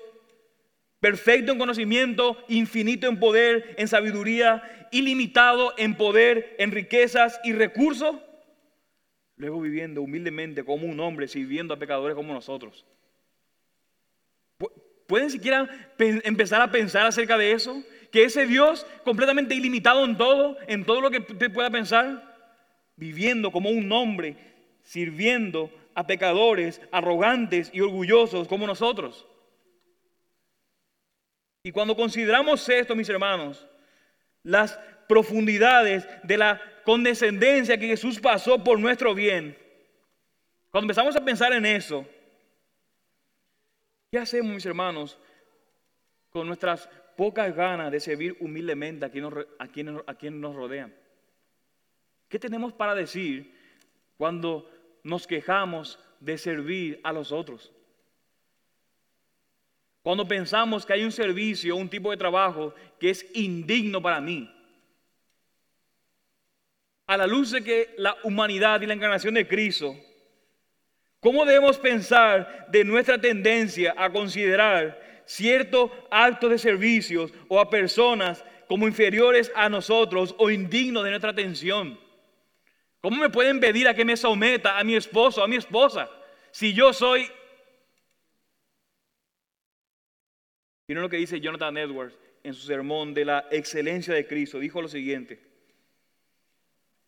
[1.02, 8.20] perfecto en conocimiento, infinito en poder, en sabiduría, ilimitado en poder, en riquezas y recursos,
[9.34, 12.86] luego viviendo humildemente como un hombre, sirviendo a pecadores como nosotros.
[15.08, 17.82] ¿Pueden siquiera empezar a pensar acerca de eso?
[18.12, 22.32] Que ese Dios completamente ilimitado en todo, en todo lo que usted pueda pensar,
[22.94, 24.36] viviendo como un hombre,
[24.84, 29.26] sirviendo a pecadores arrogantes y orgullosos como nosotros.
[31.62, 33.66] Y cuando consideramos esto, mis hermanos,
[34.42, 39.56] las profundidades de la condescendencia que Jesús pasó por nuestro bien,
[40.70, 42.04] cuando empezamos a pensar en eso,
[44.10, 45.18] ¿qué hacemos, mis hermanos,
[46.30, 50.92] con nuestras pocas ganas de servir humildemente a quienes, a quienes nos rodean?
[52.28, 53.54] ¿Qué tenemos para decir
[54.16, 54.68] cuando
[55.04, 57.70] nos quejamos de servir a los otros?
[60.02, 64.52] Cuando pensamos que hay un servicio, un tipo de trabajo que es indigno para mí.
[67.06, 69.96] A la luz de que la humanidad y la encarnación de Cristo,
[71.20, 78.44] ¿cómo debemos pensar de nuestra tendencia a considerar ciertos actos de servicios o a personas
[78.66, 81.98] como inferiores a nosotros o indignos de nuestra atención?
[83.00, 86.10] ¿Cómo me pueden pedir a que me someta a mi esposo, a mi esposa,
[86.50, 87.30] si yo soy...
[90.88, 94.58] Miren lo que dice Jonathan Edwards en su sermón de la excelencia de Cristo.
[94.58, 95.40] Dijo lo siguiente.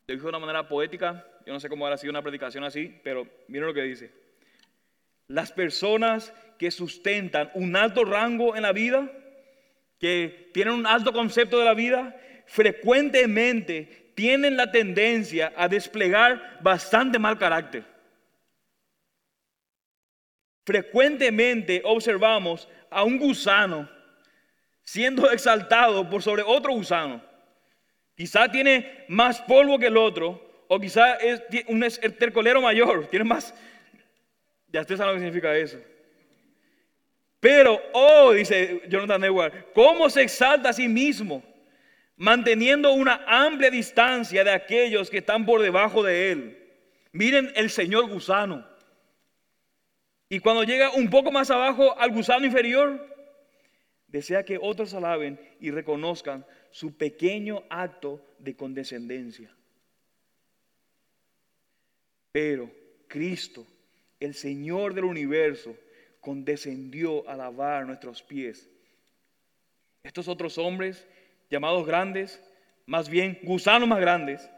[0.07, 1.27] Lo dijo de una manera poética.
[1.47, 4.11] Yo no sé cómo habrá sido una predicación así, pero miren lo que dice.
[5.29, 9.11] Las personas que sustentan un alto rango en la vida,
[9.99, 17.19] que tienen un alto concepto de la vida, frecuentemente tienen la tendencia a desplegar bastante
[17.19, 17.85] mal carácter.
[20.65, 23.89] Frecuentemente observamos a un gusano
[24.83, 27.23] siendo exaltado por sobre otro gusano.
[28.17, 31.81] Quizá tiene más polvo que el otro, o quizá es un
[32.19, 33.55] tercolero mayor, tiene más...
[34.69, 35.79] Ya usted sabe lo que significa eso.
[37.41, 41.43] Pero, oh, dice Jonathan Edwards, ¿cómo se exalta a sí mismo?
[42.17, 46.59] manteniendo una amplia distancia de aquellos que están por debajo de él.
[47.13, 48.67] Miren el señor gusano.
[50.35, 53.07] Y cuando llega un poco más abajo al gusano inferior,
[54.09, 59.55] desea que otros alaben y reconozcan su pequeño acto de condescendencia.
[62.33, 62.69] Pero
[63.07, 63.65] Cristo,
[64.19, 65.77] el Señor del universo,
[66.19, 68.69] condescendió a lavar nuestros pies.
[70.03, 71.07] Estos otros hombres
[71.49, 72.43] llamados grandes,
[72.87, 74.51] más bien gusanos más grandes,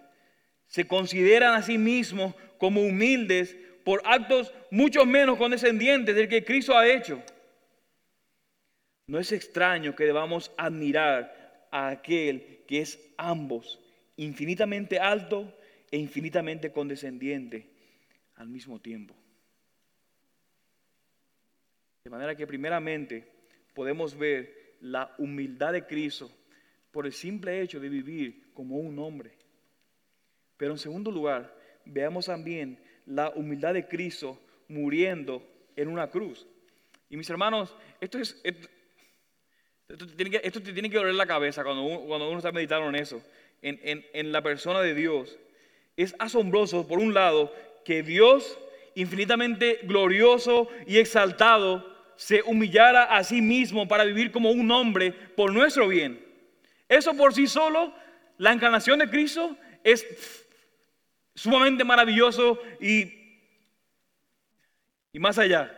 [0.68, 6.76] se consideran a sí mismos como humildes por actos mucho menos condescendientes del que Cristo
[6.76, 7.22] ha hecho.
[9.06, 13.78] No es extraño que debamos admirar a aquel que es ambos,
[14.16, 15.56] infinitamente alto
[15.88, 17.70] e infinitamente condescendiente
[18.34, 19.14] al mismo tiempo.
[22.02, 23.30] De manera que primeramente
[23.72, 26.28] podemos ver la humildad de Cristo
[26.90, 29.38] por el simple hecho de vivir como un hombre.
[30.56, 34.38] Pero en segundo lugar, veamos también la humildad de Cristo
[34.68, 35.42] muriendo
[35.76, 36.46] en una cruz.
[37.08, 38.40] Y mis hermanos, esto es...
[39.88, 42.88] Esto, te tiene que, esto te doler la cabeza cuando uno, cuando uno está meditando
[42.88, 43.22] en eso,
[43.62, 45.38] en, en, en la persona de Dios.
[45.96, 48.58] Es asombroso, por un lado, que Dios,
[48.96, 55.52] infinitamente glorioso y exaltado, se humillara a sí mismo para vivir como un hombre por
[55.52, 56.20] nuestro bien.
[56.88, 57.94] Eso por sí solo,
[58.38, 60.45] la encarnación de Cristo es
[61.36, 63.12] sumamente maravilloso y,
[65.12, 65.72] y más allá.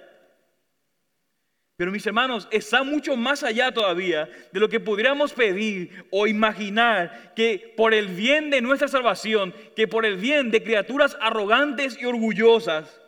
[1.76, 7.34] Pero mis hermanos, está mucho más allá todavía de lo que podríamos pedir o imaginar
[7.36, 12.04] que por el bien de nuestra salvación, que por el bien de criaturas arrogantes y
[12.04, 13.00] orgullosas,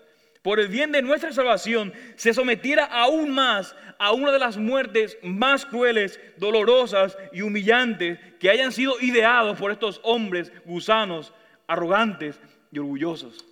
[0.42, 5.18] por el bien de nuestra salvación, se sometiera aún más a una de las muertes
[5.22, 11.34] más crueles, dolorosas y humillantes que hayan sido ideados por estos hombres gusanos,
[11.70, 12.40] arrogantes
[12.72, 13.44] y orgullosos.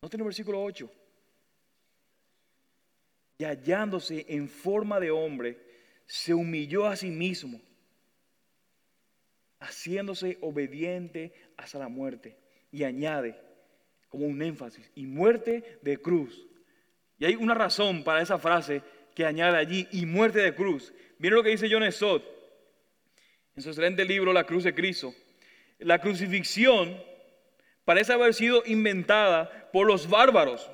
[0.00, 0.90] Noten el versículo 8.
[3.36, 5.58] Y hallándose en forma de hombre,
[6.06, 7.60] se humilló a sí mismo,
[9.60, 12.38] haciéndose obediente hasta la muerte.
[12.72, 13.38] Y añade,
[14.08, 16.46] como un énfasis, y muerte de cruz.
[17.18, 18.80] Y hay una razón para esa frase
[19.14, 20.90] que añade allí, y muerte de cruz.
[21.18, 22.24] Miren lo que dice John Stott
[23.54, 25.14] en su excelente libro La cruz de Cristo.
[25.78, 26.96] La crucifixión
[27.84, 30.70] parece haber sido inventada por los bárbaros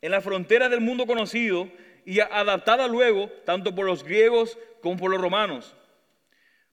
[0.00, 1.68] en la frontera del mundo conocido
[2.04, 5.74] y adaptada luego tanto por los griegos como por los romanos.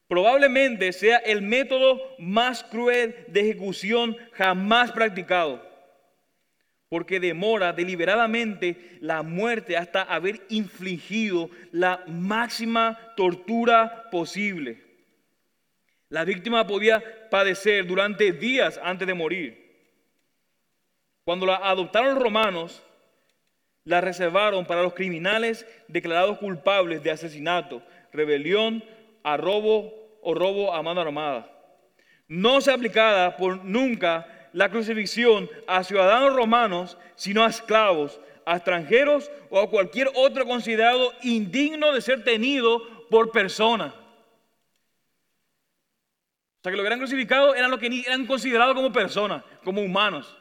[0.08, 5.68] Probablemente sea el método más cruel de ejecución jamás practicado,
[6.90, 14.83] porque demora deliberadamente la muerte hasta haber infligido la máxima tortura posible.
[16.14, 19.58] La víctima podía padecer durante días antes de morir.
[21.26, 22.84] Cuando la adoptaron los romanos,
[23.84, 28.84] la reservaron para los criminales declarados culpables de asesinato, rebelión,
[29.24, 31.52] robo o robo a mano armada.
[32.28, 39.32] No se aplicada por nunca la crucifixión a ciudadanos romanos, sino a esclavos, a extranjeros
[39.50, 43.96] o a cualquier otro considerado indigno de ser tenido por persona.
[46.64, 50.38] Sea que lo que eran crucificados eran los que eran considerados como personas, como humanos.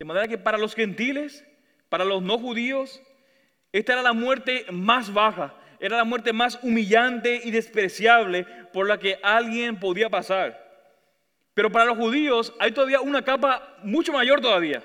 [0.00, 1.46] De manera que para los gentiles,
[1.88, 3.00] para los no judíos,
[3.70, 8.98] esta era la muerte más baja, era la muerte más humillante y despreciable por la
[8.98, 10.60] que alguien podía pasar.
[11.54, 14.82] Pero para los judíos hay todavía una capa mucho mayor todavía.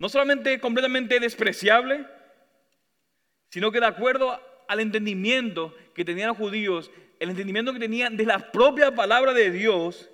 [0.00, 2.04] No solamente completamente despreciable,
[3.48, 8.26] sino que de acuerdo al entendimiento que tenían los judíos, el entendimiento que tenían de
[8.26, 10.10] la propia palabra de Dios,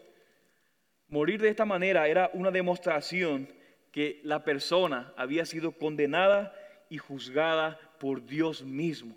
[1.09, 3.49] morir de esta manera era una demostración
[3.91, 6.55] que la persona había sido condenada
[6.89, 9.17] y juzgada por Dios mismo.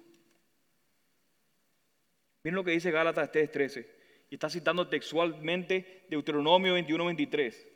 [2.44, 3.88] Miren lo que dice Gálatas 3:13.
[4.30, 7.68] Y está citando textualmente Deuteronomio 21:23.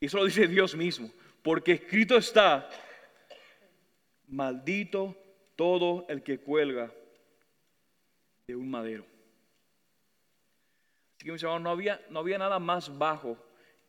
[0.00, 1.10] Y eso lo dice Dios mismo.
[1.42, 2.68] Porque escrito está,
[4.26, 5.16] maldito
[5.56, 6.92] todo el que cuelga
[8.48, 9.04] de un madero.
[11.14, 13.36] Así que mis hermanos, no había, no había nada más bajo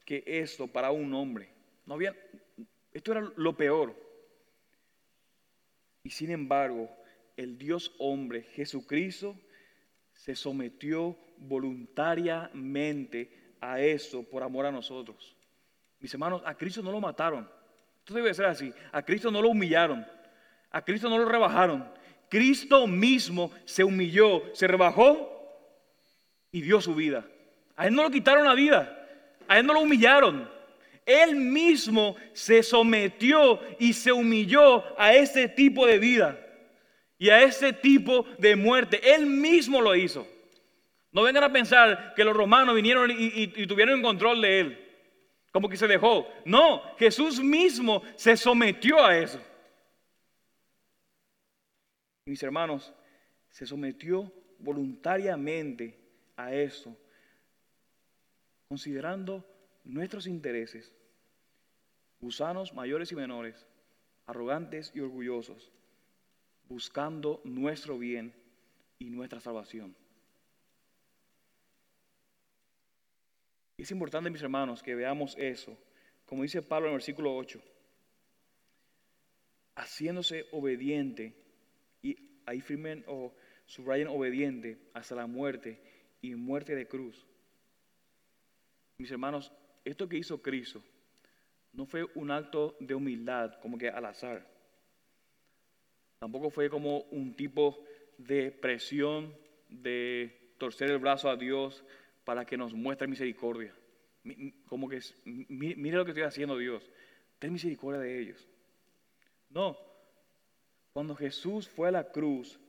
[0.05, 1.49] que esto para un hombre.
[1.85, 2.13] No había,
[2.91, 3.95] esto era lo peor.
[6.03, 6.89] Y sin embargo,
[7.37, 9.39] el Dios hombre, Jesucristo,
[10.13, 15.37] se sometió voluntariamente a eso por amor a nosotros.
[15.99, 17.49] Mis hermanos, a Cristo no lo mataron.
[17.99, 18.73] Esto debe ser así.
[18.91, 20.05] A Cristo no lo humillaron.
[20.71, 21.98] A Cristo no lo rebajaron.
[22.29, 25.29] Cristo mismo se humilló, se rebajó
[26.51, 27.25] y dio su vida.
[27.75, 28.95] A Él no lo quitaron la vida.
[29.47, 30.49] A Él no lo humillaron.
[31.05, 36.39] Él mismo se sometió y se humilló a ese tipo de vida
[37.17, 39.01] y a ese tipo de muerte.
[39.15, 40.27] Él mismo lo hizo.
[41.11, 44.87] No vengan a pensar que los romanos vinieron y, tuvieron el control de él,
[45.51, 46.27] como que se dejó.
[46.45, 49.41] No, Jesús mismo se sometió a eso.
[52.29, 52.93] Mis hermanos,
[53.49, 55.97] se sometió voluntariamente
[56.35, 56.95] a eso,
[58.67, 59.45] considerando
[59.83, 60.93] nuestros intereses,
[62.19, 63.65] gusanos mayores y menores,
[64.25, 65.71] arrogantes y orgullosos
[66.69, 68.31] buscando nuestro bien
[68.99, 69.95] y nuestra salvación.
[73.75, 75.75] Es importante, mis hermanos, que veamos eso,
[76.27, 77.59] como dice Pablo en el versículo 8,
[79.77, 81.33] haciéndose obediente,
[82.01, 83.33] y ahí firmen o
[83.65, 85.79] subrayen obediente hasta la muerte
[86.21, 87.25] y muerte de cruz.
[88.97, 89.51] Mis hermanos,
[89.85, 90.83] esto que hizo Cristo
[91.73, 94.45] no fue un acto de humildad como que al azar.
[96.19, 97.83] Tampoco fue como un tipo
[98.17, 99.33] de presión
[99.69, 101.83] de torcer el brazo a Dios
[102.25, 103.73] para que nos muestre misericordia.
[104.65, 106.89] Como que, mire lo que estoy haciendo Dios,
[107.39, 108.47] ten misericordia de ellos.
[109.49, 109.77] No,
[110.99, 112.59] cuando Jesús fue a la cruz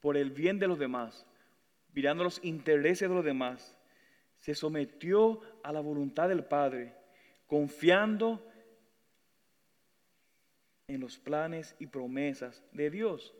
[0.00, 1.26] por el bien de los demás,
[1.92, 3.76] mirando los intereses de los demás,
[4.38, 6.94] se sometió a la voluntad del Padre,
[7.46, 8.50] confiando
[10.88, 13.34] en los planes y promesas de Dios.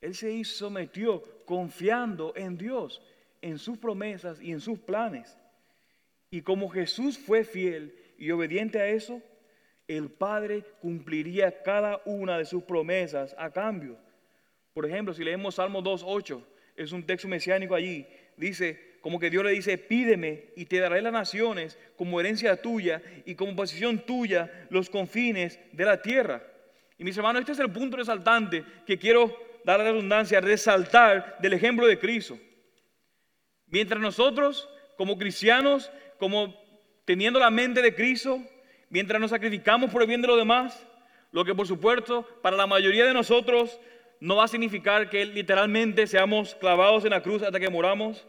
[0.00, 3.00] Él se sometió confiando en Dios,
[3.40, 5.38] en sus promesas y en sus planes.
[6.28, 9.22] Y como Jesús fue fiel y obediente a eso,
[9.88, 13.96] el Padre cumpliría cada una de sus promesas a cambio.
[14.72, 16.42] Por ejemplo, si leemos Salmo 2.8,
[16.76, 18.06] es un texto mesiánico allí,
[18.36, 23.02] dice, como que Dios le dice, pídeme y te daré las naciones como herencia tuya
[23.26, 26.42] y como posición tuya los confines de la tierra.
[26.96, 31.52] Y mis hermanos, este es el punto resaltante que quiero dar la redundancia, resaltar del
[31.52, 32.38] ejemplo de Cristo.
[33.66, 36.54] Mientras nosotros, como cristianos, como
[37.04, 38.40] teniendo la mente de Cristo,
[38.92, 40.86] mientras nos sacrificamos por el bien de los demás,
[41.30, 43.80] lo que por supuesto para la mayoría de nosotros
[44.20, 48.28] no va a significar que literalmente seamos clavados en la cruz hasta que moramos,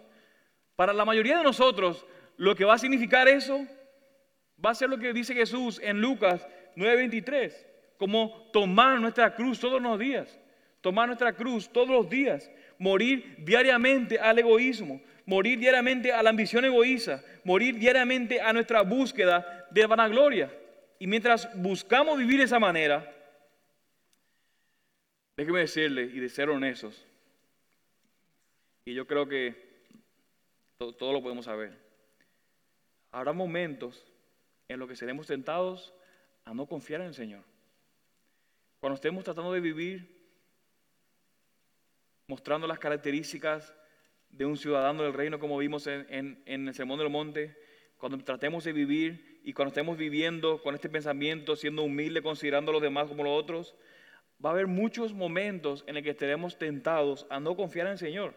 [0.78, 2.05] para la mayoría de nosotros,
[2.38, 3.68] lo que va a significar eso
[4.66, 6.47] va a ser lo que dice Jesús en Lucas
[6.78, 7.53] 9:23.
[7.97, 10.39] como tomar nuestra cruz todos los días,
[10.80, 16.65] tomar nuestra cruz todos los días, morir diariamente al egoísmo, morir diariamente a la ambición
[16.65, 20.51] egoísta, morir diariamente a nuestra búsqueda de vanagloria.
[20.99, 23.09] Y mientras buscamos vivir de esa manera,
[25.36, 27.05] déjeme decirle y de ser honestos,
[28.86, 29.74] y yo creo que
[30.78, 31.78] todo, lo podemos saber,
[33.11, 34.05] habrá momentos
[34.67, 35.93] en los que seremos tentados
[36.45, 37.43] a no confiar en el Señor.
[38.80, 40.13] Cuando estemos tratando de vivir
[42.28, 43.74] mostrando las características
[44.34, 47.55] de un ciudadano del reino, como vimos en, el Sermón del Monte,
[47.97, 52.73] cuando tratemos de vivir y cuando estemos viviendo con este pensamiento, siendo humilde, considerando a
[52.73, 53.75] los demás como los otros,
[54.43, 57.99] va a haber muchos momentos en los que estaremos tentados a no confiar en el
[57.99, 58.34] Señor,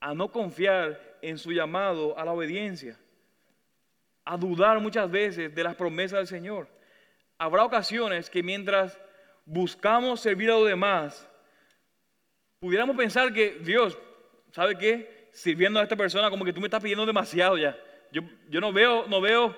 [0.00, 2.98] a no confiar en su llamado a la obediencia,
[4.24, 6.68] a dudar muchas veces de las promesas del Señor.
[7.38, 8.98] Habrá ocasiones que mientras
[9.44, 11.28] buscamos servir a los demás,
[12.58, 13.96] pudiéramos pensar que Dios,
[14.52, 15.28] ¿sabe qué?
[15.32, 17.76] Sirviendo a esta persona como que tú me estás pidiendo demasiado ya.
[18.12, 19.56] Yo, yo no veo, no veo,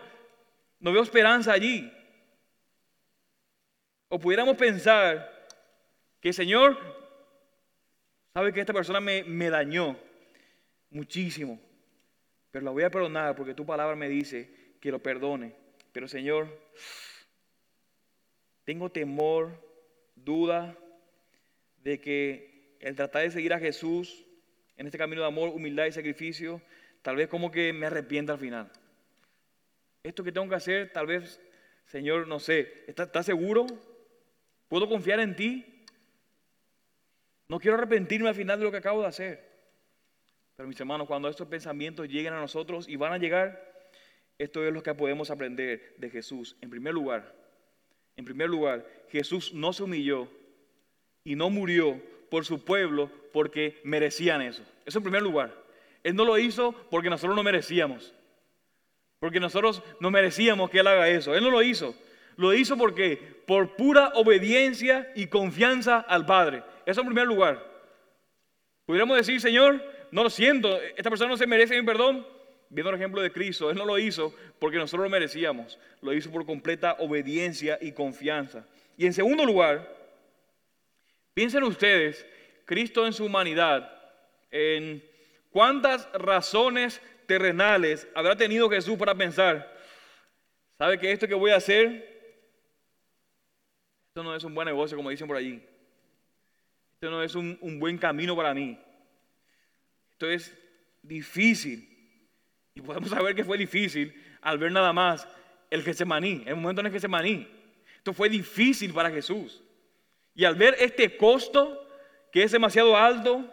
[0.80, 1.92] no veo esperanza allí.
[4.08, 5.48] O pudiéramos pensar
[6.20, 6.78] que Señor,
[8.32, 9.96] sabe que esta persona me, me dañó
[10.90, 11.60] muchísimo,
[12.50, 15.54] pero la voy a perdonar porque tu palabra me dice que lo perdone.
[15.92, 16.48] Pero Señor,
[18.64, 19.60] tengo temor,
[20.14, 20.76] duda
[21.78, 24.23] de que el tratar de seguir a Jesús
[24.76, 26.60] en este camino de amor, humildad y sacrificio,
[27.02, 28.70] tal vez como que me arrepienta al final.
[30.02, 31.40] Esto que tengo que hacer, tal vez,
[31.86, 33.66] Señor, no sé, ¿estás seguro?
[34.68, 35.84] ¿Puedo confiar en ti?
[37.48, 39.54] No quiero arrepentirme al final de lo que acabo de hacer.
[40.56, 43.74] Pero mis hermanos, cuando estos pensamientos lleguen a nosotros y van a llegar,
[44.38, 46.56] esto es lo que podemos aprender de Jesús.
[46.60, 47.34] En primer lugar,
[48.16, 50.28] en primer lugar, Jesús no se humilló
[51.24, 52.00] y no murió
[52.34, 54.64] por su pueblo porque merecían eso.
[54.84, 55.54] Eso en primer lugar.
[56.02, 58.12] Él no lo hizo porque nosotros no merecíamos.
[59.20, 61.36] Porque nosotros no merecíamos que Él haga eso.
[61.36, 61.94] Él no lo hizo.
[62.34, 63.16] Lo hizo porque
[63.46, 66.64] por pura obediencia y confianza al Padre.
[66.84, 67.64] Eso en primer lugar.
[68.84, 69.80] Pudiéramos decir, Señor,
[70.10, 72.26] no lo siento, esta persona no se merece mi perdón.
[72.68, 75.78] Viendo el ejemplo de Cristo, Él no lo hizo porque nosotros lo merecíamos.
[76.02, 78.66] Lo hizo por completa obediencia y confianza.
[78.98, 80.03] Y en segundo lugar,
[81.34, 82.26] piensen ustedes,
[82.64, 83.90] Cristo en su humanidad,
[84.50, 85.04] en
[85.50, 89.76] cuántas razones terrenales habrá tenido Jesús para pensar,
[90.78, 92.14] ¿sabe que esto que voy a hacer
[94.14, 95.60] esto no es un buen negocio, como dicen por allí.
[96.92, 98.78] Esto no es un, buen camino para mí.
[100.12, 100.56] Esto es
[101.02, 102.28] difícil.
[102.76, 105.26] Y podemos saber que fue difícil al ver nada más
[105.68, 107.48] el Getsemaní, el momento en el Getsemaní.
[107.96, 109.63] Esto fue difícil para Jesús.
[110.34, 111.88] Y al ver este costo,
[112.32, 113.48] que es demasiado alto,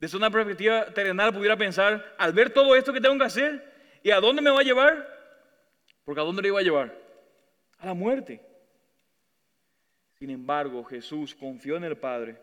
[0.00, 4.10] desde una perspectiva terrenal pudiera pensar, al ver todo esto que tengo que hacer, ¿y
[4.10, 5.06] a dónde me va a llevar?
[6.04, 6.98] Porque ¿a dónde le iba a llevar?
[7.78, 8.40] A la muerte.
[10.18, 12.36] Sin embargo, Jesús confió en el Padre,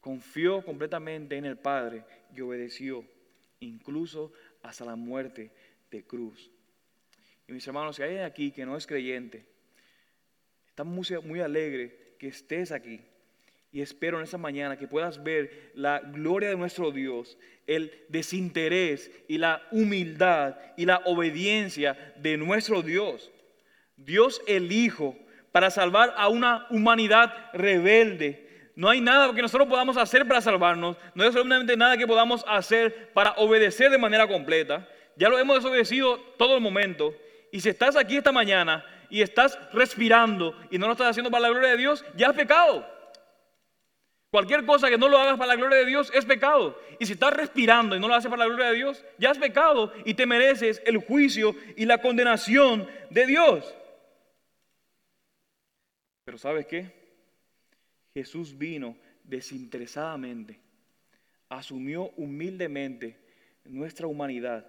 [0.00, 3.04] confió completamente en el Padre y obedeció,
[3.60, 4.32] incluso
[4.62, 5.52] hasta la muerte
[5.90, 6.50] de cruz.
[7.46, 9.44] Y mis hermanos, si hay aquí que no es creyente,
[10.68, 13.00] estamos muy, muy alegres que estés aquí.
[13.72, 19.10] Y espero en esta mañana que puedas ver la gloria de nuestro Dios, el desinterés
[19.26, 23.30] y la humildad y la obediencia de nuestro Dios.
[23.96, 25.16] Dios el Hijo
[25.50, 28.70] para salvar a una humanidad rebelde.
[28.76, 30.98] No hay nada que nosotros podamos hacer para salvarnos.
[31.14, 34.86] No hay absolutamente nada que podamos hacer para obedecer de manera completa.
[35.16, 37.14] Ya lo hemos desobedecido todo el momento.
[37.50, 41.42] Y si estás aquí esta mañana y estás respirando y no lo estás haciendo para
[41.42, 42.86] la gloria de Dios, ya es pecado.
[44.30, 46.80] Cualquier cosa que no lo hagas para la gloria de Dios es pecado.
[47.00, 49.38] Y si estás respirando y no lo haces para la gloria de Dios, ya es
[49.38, 53.74] pecado y te mereces el juicio y la condenación de Dios.
[56.24, 56.92] Pero ¿sabes qué?
[58.14, 60.60] Jesús vino desinteresadamente,
[61.48, 63.18] asumió humildemente
[63.64, 64.64] nuestra humanidad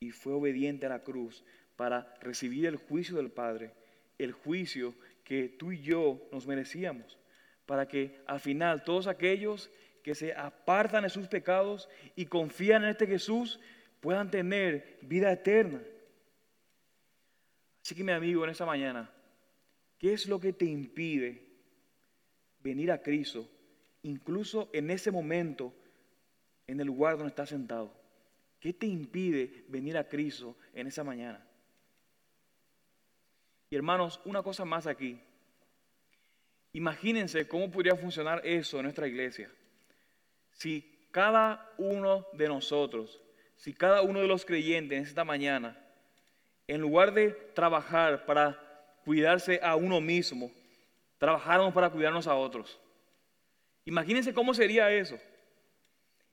[0.00, 1.44] y fue obediente a la cruz
[1.76, 3.72] para recibir el juicio del Padre,
[4.18, 7.18] el juicio que tú y yo nos merecíamos,
[7.66, 9.70] para que al final todos aquellos
[10.02, 13.60] que se apartan de sus pecados y confían en este Jesús
[14.00, 15.80] puedan tener vida eterna.
[17.82, 19.10] Así que mi amigo, en esta mañana,
[19.98, 21.42] ¿Qué es lo que te impide
[22.60, 23.48] venir a Cristo,
[24.02, 25.72] incluso en ese momento,
[26.66, 27.94] en el lugar donde estás sentado?
[28.60, 31.45] ¿Qué te impide venir a Cristo en esa mañana?
[33.70, 35.20] Y hermanos, una cosa más aquí.
[36.72, 39.50] Imagínense cómo podría funcionar eso en nuestra iglesia.
[40.52, 43.20] Si cada uno de nosotros,
[43.56, 45.76] si cada uno de los creyentes esta mañana,
[46.68, 48.60] en lugar de trabajar para
[49.04, 50.50] cuidarse a uno mismo,
[51.18, 52.78] trabajáramos para cuidarnos a otros.
[53.84, 55.18] Imagínense cómo sería eso.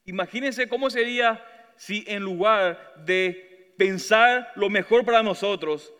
[0.05, 1.43] Imagínense cómo sería
[1.77, 5.93] si en lugar de pensar lo mejor para nosotros,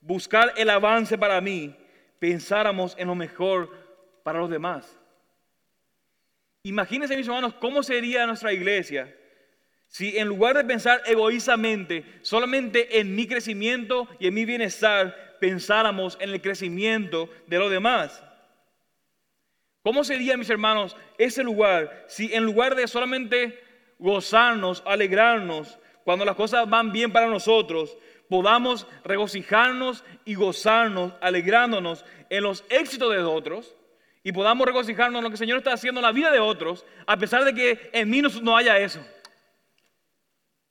[0.00, 1.74] buscar el avance para mí,
[2.18, 3.70] pensáramos en lo mejor
[4.22, 4.96] para los demás.
[6.62, 9.14] Imagínense, mis hermanos, cómo sería nuestra iglesia
[9.90, 16.16] si en lugar de pensar egoístamente solamente en mi crecimiento y en mi bienestar, pensáramos
[16.20, 18.22] en el crecimiento de los demás.
[19.82, 23.58] ¿Cómo sería, mis hermanos, ese lugar si en lugar de solamente
[23.98, 27.98] gozarnos, alegrarnos, cuando las cosas van bien para nosotros,
[28.30, 33.76] podamos regocijarnos y gozarnos, alegrándonos en los éxitos de otros
[34.22, 36.86] y podamos regocijarnos en lo que el Señor está haciendo en la vida de otros,
[37.06, 39.04] a pesar de que en mí no, haya eso.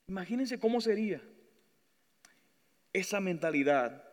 [0.07, 1.21] Imagínense cómo sería
[2.93, 4.05] esa mentalidad,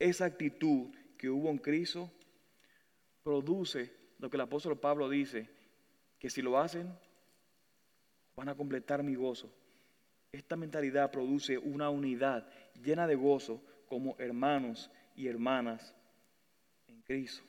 [0.00, 2.10] esa actitud que hubo en Cristo,
[3.22, 5.48] produce lo que el apóstol Pablo dice,
[6.18, 6.92] que si lo hacen,
[8.34, 9.54] van a completar mi gozo.
[10.32, 12.48] Esta mentalidad produce una unidad
[12.82, 15.94] llena de gozo como hermanos y hermanas
[16.88, 17.44] en Cristo.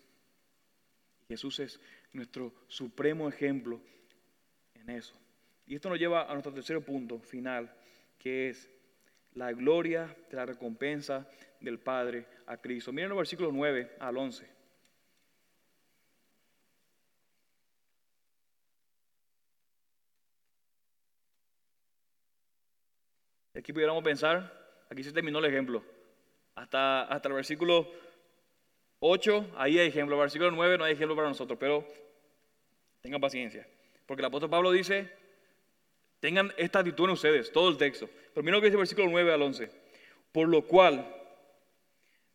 [1.27, 1.79] Jesús es
[2.13, 3.79] nuestro supremo ejemplo
[4.75, 5.15] en eso.
[5.65, 7.73] Y esto nos lleva a nuestro tercer punto final,
[8.19, 8.69] que es
[9.33, 11.27] la gloria de la recompensa
[11.59, 12.91] del Padre a Cristo.
[12.91, 14.55] Miren los versículos 9 al 11.
[23.55, 25.83] Aquí pudiéramos pensar, aquí se terminó el ejemplo.
[26.55, 27.91] Hasta, hasta el versículo
[28.99, 30.17] 8, ahí hay ejemplo.
[30.17, 31.85] Versículo 9 no hay ejemplo para nosotros, pero
[33.01, 33.67] tengan paciencia.
[34.05, 35.11] Porque el apóstol Pablo dice,
[36.19, 38.09] tengan esta actitud en ustedes, todo el texto.
[38.33, 39.69] Pero miren lo que dice el versículo 9 al 11.
[40.31, 41.13] Por lo cual,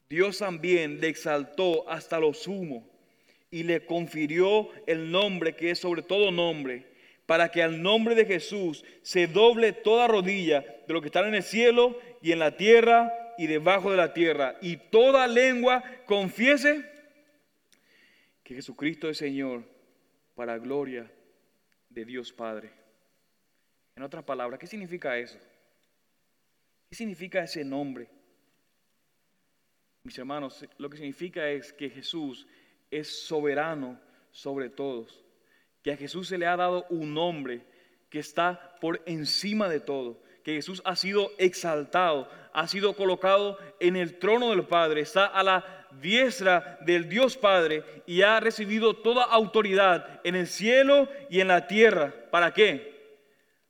[0.08, 2.88] Dios también le exaltó hasta lo sumo
[3.50, 6.86] y le confirió el nombre que es sobre todo nombre,
[7.30, 11.36] para que al nombre de Jesús se doble toda rodilla de lo que está en
[11.36, 16.84] el cielo y en la tierra y debajo de la tierra, y toda lengua confiese
[18.42, 19.62] que Jesucristo es Señor
[20.34, 21.08] para gloria
[21.88, 22.72] de Dios Padre.
[23.94, 25.38] En otras palabras, ¿qué significa eso?
[26.88, 28.08] ¿Qué significa ese nombre?
[30.02, 32.48] Mis hermanos, lo que significa es que Jesús
[32.90, 34.00] es soberano
[34.32, 35.24] sobre todos,
[35.82, 37.62] que a Jesús se le ha dado un nombre
[38.10, 43.96] que está por encima de todo, que Jesús ha sido exaltado, ha sido colocado en
[43.96, 49.24] el trono del Padre, está a la diestra del Dios Padre y ha recibido toda
[49.24, 52.12] autoridad en el cielo y en la tierra.
[52.30, 52.90] ¿Para qué?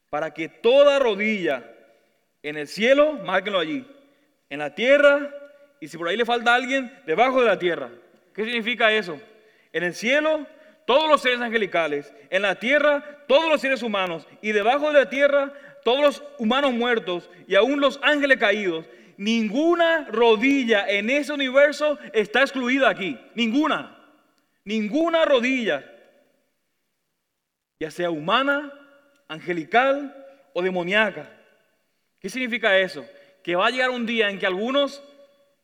[0.09, 1.65] Para que toda rodilla
[2.43, 3.87] en el cielo, márquenlo allí,
[4.49, 5.35] en la tierra
[5.81, 7.91] y si por ahí le falta alguien, debajo de la tierra.
[8.35, 9.21] ¿Qué significa eso?
[9.73, 10.47] En el cielo,
[10.91, 15.09] todos los seres angelicales, en la tierra, todos los seres humanos y debajo de la
[15.09, 15.53] tierra,
[15.85, 18.87] todos los humanos muertos y aún los ángeles caídos,
[19.17, 23.17] ninguna rodilla en ese universo está excluida aquí.
[23.37, 24.01] Ninguna.
[24.65, 25.89] Ninguna rodilla.
[27.79, 28.73] Ya sea humana,
[29.29, 30.13] angelical
[30.55, 31.31] o demoníaca.
[32.19, 33.07] ¿Qué significa eso?
[33.45, 35.05] Que va a llegar un día en que algunos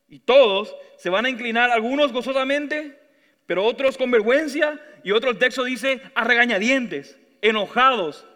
[0.07, 2.97] y todos se van a inclinar, algunos gozosamente,
[3.47, 8.27] pero otros con vergüenza y otro el texto dice a regañadientes, enojados,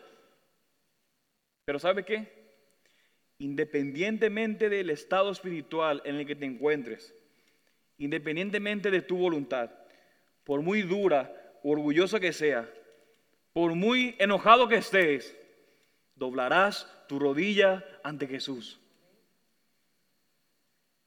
[1.65, 2.31] pero ¿sabe qué?
[3.37, 7.13] Independientemente del estado espiritual en el que te encuentres,
[7.97, 9.69] independientemente de tu voluntad,
[10.45, 12.67] por muy dura, orgulloso que sea,
[13.53, 15.37] por muy enojado que estés,
[16.15, 18.79] doblarás tu rodilla ante Jesús.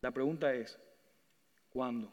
[0.03, 0.79] La pregunta es,
[1.71, 2.13] ¿cuándo?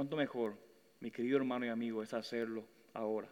[0.00, 0.56] ¿Cuánto mejor,
[1.00, 3.28] mi querido hermano y amigo, es hacerlo ahora?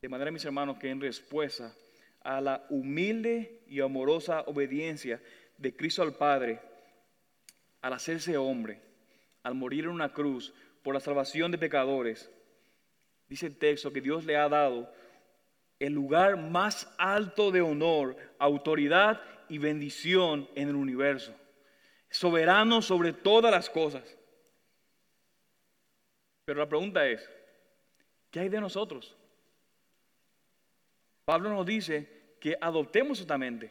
[0.00, 1.74] De manera, mis hermanos, que en respuesta
[2.20, 5.20] a la humilde y amorosa obediencia
[5.56, 6.60] de Cristo al Padre,
[7.80, 8.80] al hacerse hombre,
[9.42, 10.54] al morir en una cruz
[10.84, 12.30] por la salvación de pecadores,
[13.28, 14.94] dice el texto que Dios le ha dado
[15.80, 21.34] el lugar más alto de honor, autoridad y bendición en el universo.
[22.10, 24.17] Soberano sobre todas las cosas.
[26.48, 27.28] Pero la pregunta es,
[28.30, 29.14] ¿qué hay de nosotros?
[31.26, 33.70] Pablo nos dice que adoptemos esta mente.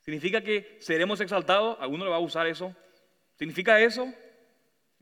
[0.00, 1.76] ¿Significa que seremos exaltados?
[1.78, 2.74] ¿Alguno le va a usar eso?
[3.34, 4.10] ¿Significa eso?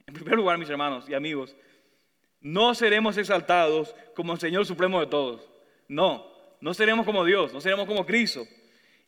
[0.08, 1.54] En primer lugar, mis hermanos y amigos,
[2.40, 5.48] no seremos exaltados como el Señor Supremo de todos.
[5.86, 6.28] No,
[6.60, 8.44] no seremos como Dios, no seremos como Cristo.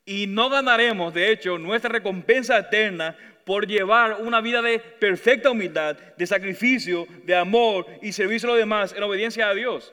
[0.04, 3.18] Y no ganaremos, de hecho, nuestra recompensa eterna
[3.48, 8.58] por llevar una vida de perfecta humildad, de sacrificio, de amor y servicio a los
[8.58, 9.90] demás en obediencia a Dios.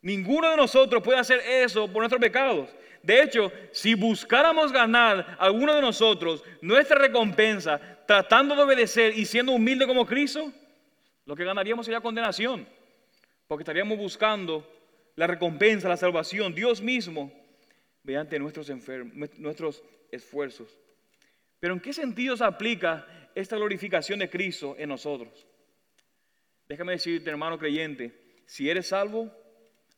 [0.00, 2.68] Ninguno de nosotros puede hacer eso por nuestros pecados.
[3.02, 9.24] De hecho, si buscáramos ganar a alguno de nosotros nuestra recompensa tratando de obedecer y
[9.24, 10.52] siendo humilde como Cristo,
[11.26, 12.64] lo que ganaríamos sería condenación,
[13.48, 14.64] porque estaríamos buscando
[15.16, 17.32] la recompensa, la salvación, Dios mismo,
[18.04, 18.70] mediante nuestros,
[19.36, 19.82] nuestros
[20.12, 20.78] esfuerzos.
[21.64, 25.46] Pero ¿en qué sentido se aplica esta glorificación de Cristo en nosotros?
[26.68, 29.32] Déjame decirte, hermano creyente, si eres salvo,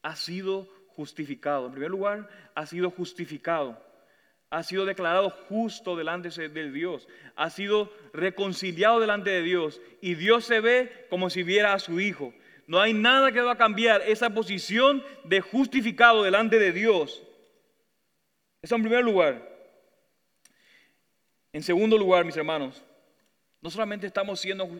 [0.01, 1.67] has sido justificado.
[1.67, 3.85] En primer lugar, has sido justificado.
[4.49, 7.09] Ha sido declarado justo delante de Dios.
[7.35, 9.81] Ha sido reconciliado delante de Dios.
[10.01, 12.33] Y Dios se ve como si viera a su Hijo.
[12.69, 17.25] No hay nada que va a cambiar esa posición de justificado delante de Dios.
[18.63, 19.56] Eso en primer lugar.
[21.57, 22.85] En segundo lugar, mis hermanos,
[23.63, 24.79] no solamente estamos siendo,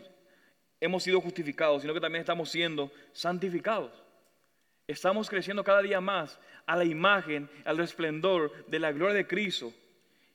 [0.79, 3.91] hemos sido justificados, sino que también estamos siendo santificados.
[4.85, 9.73] Estamos creciendo cada día más a la imagen, al resplendor de la gloria de Cristo.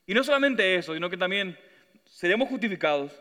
[0.05, 1.57] Y no solamente eso, sino que también
[2.03, 3.13] seremos justificados,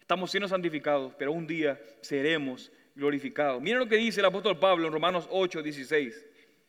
[0.00, 3.60] estamos siendo santificados, pero un día seremos glorificado.
[3.60, 6.26] Miren lo que dice el apóstol Pablo en Romanos 8, 16.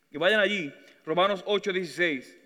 [0.10, 0.74] Y vayan allí,
[1.06, 2.39] Romanos 8, 16.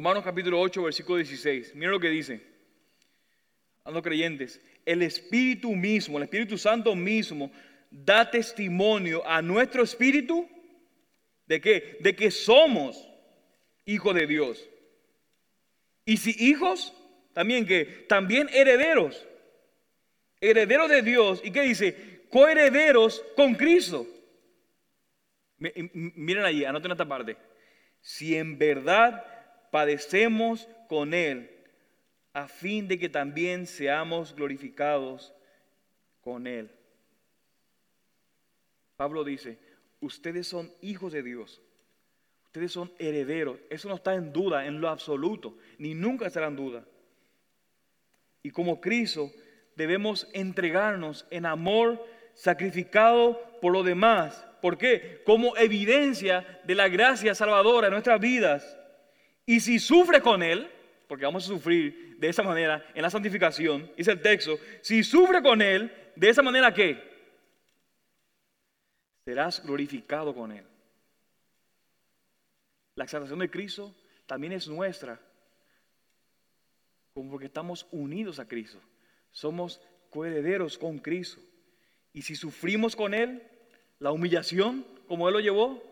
[0.00, 1.74] Romanos capítulo 8, versículo 16.
[1.74, 2.40] Miren lo que dice.
[3.84, 7.52] A los creyentes, el Espíritu mismo, el Espíritu Santo mismo,
[7.90, 10.48] da testimonio a nuestro espíritu
[11.44, 13.06] de que de que somos
[13.84, 14.66] hijos de Dios.
[16.06, 16.94] Y si hijos,
[17.34, 19.26] también que también herederos.
[20.40, 24.06] Herederos de Dios y qué dice, coherederos con Cristo.
[25.58, 27.36] Miren allí, anoten esta parte.
[28.00, 29.39] Si en verdad
[29.70, 31.50] padecemos con él
[32.32, 35.32] a fin de que también seamos glorificados
[36.20, 36.70] con él.
[38.96, 39.58] Pablo dice,
[40.00, 41.60] ustedes son hijos de Dios,
[42.46, 46.56] ustedes son herederos, eso no está en duda en lo absoluto, ni nunca estará en
[46.56, 46.84] duda.
[48.42, 49.30] Y como Cristo
[49.76, 52.04] debemos entregarnos en amor
[52.34, 54.46] sacrificado por lo demás.
[54.60, 55.22] ¿Por qué?
[55.24, 58.79] Como evidencia de la gracia salvadora en nuestras vidas.
[59.46, 60.70] Y si sufre con Él,
[61.08, 65.42] porque vamos a sufrir de esa manera en la santificación, dice el texto, si sufre
[65.42, 67.10] con Él, de esa manera ¿qué?
[69.24, 70.64] serás glorificado con Él.
[72.94, 73.94] La exaltación de Cristo
[74.26, 75.20] también es nuestra,
[77.14, 78.80] como porque estamos unidos a Cristo.
[79.30, 79.80] Somos
[80.10, 81.40] coherederos con Cristo.
[82.12, 83.42] Y si sufrimos con Él,
[83.98, 85.82] la humillación, como Él lo llevó,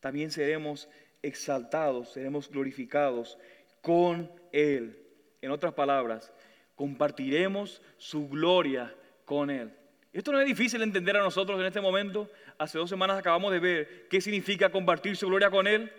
[0.00, 0.88] también seremos
[1.26, 3.38] exaltados, seremos glorificados
[3.80, 5.02] con Él.
[5.40, 6.32] En otras palabras,
[6.74, 9.72] compartiremos su gloria con Él.
[10.12, 12.30] Esto no es difícil de entender a nosotros en este momento.
[12.58, 15.92] Hace dos semanas acabamos de ver qué significa compartir su gloria con Él.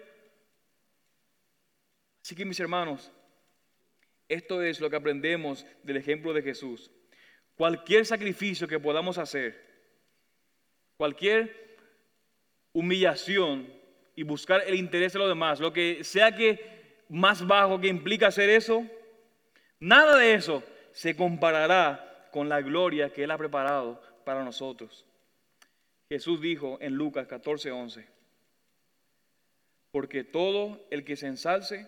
[2.24, 3.12] Así que mis hermanos,
[4.28, 6.92] esto es lo que aprendemos del ejemplo de Jesús.
[7.56, 9.64] Cualquier sacrificio que podamos hacer,
[10.98, 11.78] cualquier
[12.74, 13.77] humillación
[14.18, 18.28] y buscar el interés de los demás, lo que sea que más bajo que implica
[18.28, 18.84] hacer eso,
[19.80, 25.06] nada de eso se comparará con la gloria que Él ha preparado para nosotros.
[26.10, 28.08] Jesús dijo en Lucas 14, 11,
[29.92, 31.88] porque todo el que se ensalce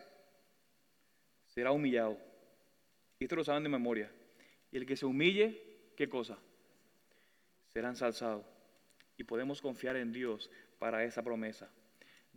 [1.47, 2.15] será humillado.
[3.17, 4.11] Y esto lo saben de memoria.
[4.71, 5.63] Y el que se humille,
[5.97, 6.37] ¿qué cosa?
[7.69, 8.45] Será ensalzado.
[9.17, 11.71] Y podemos confiar en Dios para esa promesa.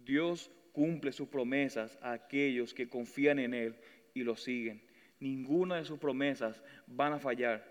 [0.04, 3.74] Dios cumple sus promesas a aquellos que confían en Él
[4.14, 4.82] y lo siguen.
[5.20, 7.64] Ninguna de sus promesas van a fallar.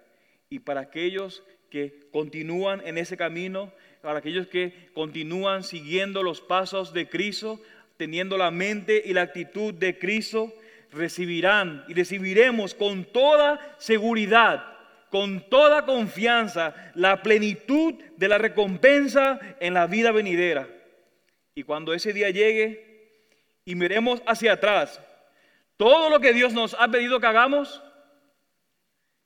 [0.50, 6.94] Y para aquellos que continúan en ese camino, para aquellos que continúan siguiendo los pasos
[6.94, 7.60] de Cristo,
[7.98, 10.54] teniendo la mente y la actitud de Cristo,
[10.92, 14.66] recibirán y recibiremos con toda seguridad,
[15.10, 20.68] con toda confianza, la plenitud de la recompensa en la vida venidera.
[21.62, 23.30] Y cuando ese día llegue
[23.66, 25.00] y miremos hacia atrás,
[25.78, 27.84] todo lo que Dios nos ha pedido que hagamos,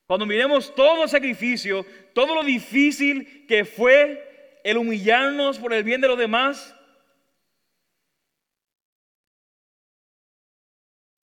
[0.06, 6.02] cuando miremos todo el sacrificio, todo lo difícil que fue el humillarnos por el bien
[6.02, 6.76] de los demás,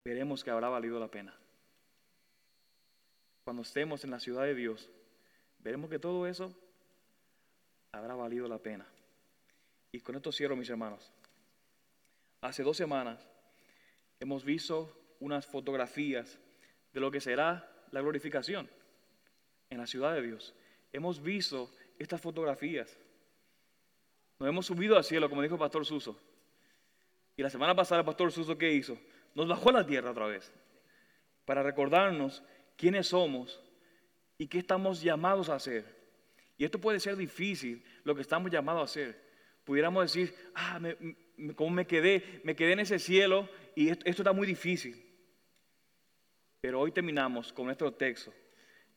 [0.06, 1.38] veremos que habrá valido la pena.
[3.44, 4.88] Cuando estemos en la ciudad de Dios,
[5.58, 6.54] veremos que todo eso
[7.92, 8.86] habrá valido la pena.
[9.92, 11.12] Y con esto cierro, mis hermanos.
[12.40, 13.28] Hace dos semanas
[14.18, 16.38] hemos visto unas fotografías
[16.92, 18.68] de lo que será la glorificación
[19.68, 20.54] en la ciudad de Dios.
[20.92, 22.98] Hemos visto estas fotografías.
[24.38, 26.18] Nos hemos subido al cielo, como dijo el pastor Suso.
[27.36, 28.98] Y la semana pasada el pastor Suso, ¿qué hizo?
[29.34, 30.52] Nos bajó a la tierra otra vez
[31.44, 32.42] para recordarnos
[32.76, 33.60] quiénes somos
[34.38, 35.84] y qué estamos llamados a hacer.
[36.56, 39.31] Y esto puede ser difícil, lo que estamos llamados a hacer.
[39.64, 40.96] Pudiéramos decir, ah, me,
[41.54, 42.40] ¿cómo me quedé?
[42.44, 45.04] Me quedé en ese cielo y esto, está muy difícil.
[46.60, 48.32] Pero hoy terminamos con nuestro texto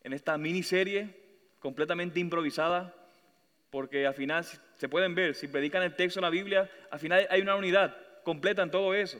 [0.04, 1.26] en esta miniserie
[1.60, 2.94] completamente improvisada,
[3.72, 7.28] porque al final se pueden ver, si predican el texto en la Biblia, al final
[7.30, 9.20] hay una unidad completa en todo eso.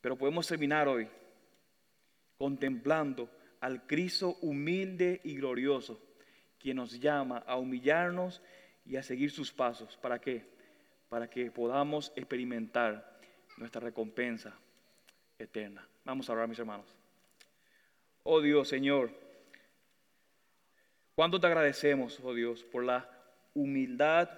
[0.00, 1.08] Pero podemos terminar hoy
[2.38, 6.02] contemplando al Cristo humilde y glorioso,
[6.58, 8.42] quien nos llama a humillarnos
[8.92, 9.96] y a seguir sus pasos.
[9.96, 10.44] ¿Para qué?
[11.08, 13.18] Para que podamos experimentar
[13.56, 14.54] nuestra recompensa
[15.38, 15.88] eterna.
[16.04, 16.94] Vamos a orar, mis hermanos.
[18.22, 19.10] Oh Dios, Señor,
[21.14, 23.08] cuánto te agradecemos, oh Dios, por la
[23.54, 24.28] humildad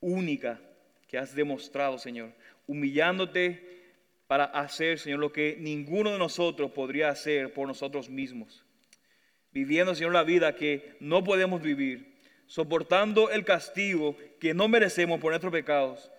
[0.00, 0.58] única
[1.06, 2.32] que has demostrado, Señor,
[2.66, 3.92] humillándote
[4.26, 8.64] para hacer, Señor, lo que ninguno de nosotros podría hacer por nosotros mismos.
[9.52, 12.15] Viviendo, Señor, la vida que no podemos vivir,
[12.46, 16.10] soportando el castigo que no merecemos por nuestros pecados.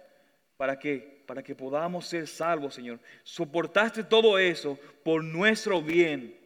[0.57, 1.23] ¿Para qué?
[1.25, 2.99] Para que podamos ser salvos, Señor.
[3.23, 6.38] Soportaste todo eso por nuestro bien.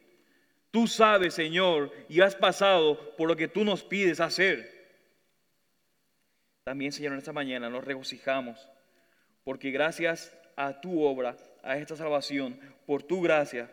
[0.71, 4.81] Tú sabes, Señor, y has pasado por lo que tú nos pides hacer.
[6.63, 8.69] También, Señor, en esta mañana nos regocijamos,
[9.43, 13.69] porque gracias a tu obra a esta salvación por tu gracia.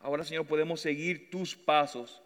[0.00, 2.22] Ahora, Señor, podemos seguir tus pasos.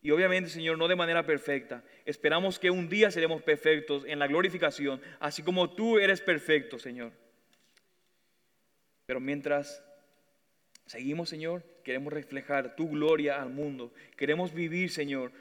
[0.00, 1.82] Y obviamente, Señor, no de manera perfecta.
[2.04, 7.12] Esperamos que un día seremos perfectos en la glorificación, así como tú eres perfecto, Señor.
[9.06, 9.84] Pero mientras
[10.86, 13.92] seguimos, Señor, queremos reflejar tu gloria al mundo.
[14.16, 15.32] Queremos vivir, Señor,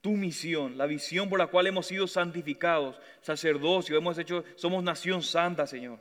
[0.00, 5.22] tu misión, la visión por la cual hemos sido santificados, sacerdocio, hemos hecho, somos nación
[5.22, 6.00] santa, Señor.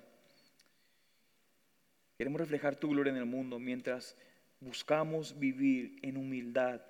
[2.17, 4.17] Queremos reflejar tu gloria en el mundo mientras
[4.59, 6.81] buscamos vivir en humildad,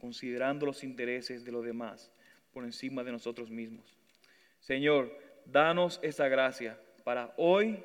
[0.00, 2.10] considerando los intereses de los demás
[2.52, 3.96] por encima de nosotros mismos.
[4.60, 7.82] Señor, danos esa gracia para hoy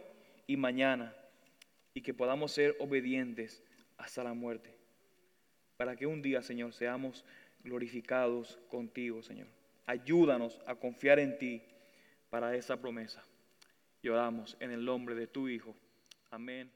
[0.47, 1.15] y mañana
[1.93, 3.63] y que podamos ser obedientes
[3.97, 4.75] hasta la muerte.
[5.77, 7.25] Para que un día, Señor, seamos
[7.63, 9.47] glorificados contigo, Señor.
[9.85, 11.61] Ayúdanos a confiar en ti
[12.29, 13.23] para esa promesa.
[14.01, 15.75] Y oramos en el nombre de tu Hijo.
[16.31, 16.71] Amén.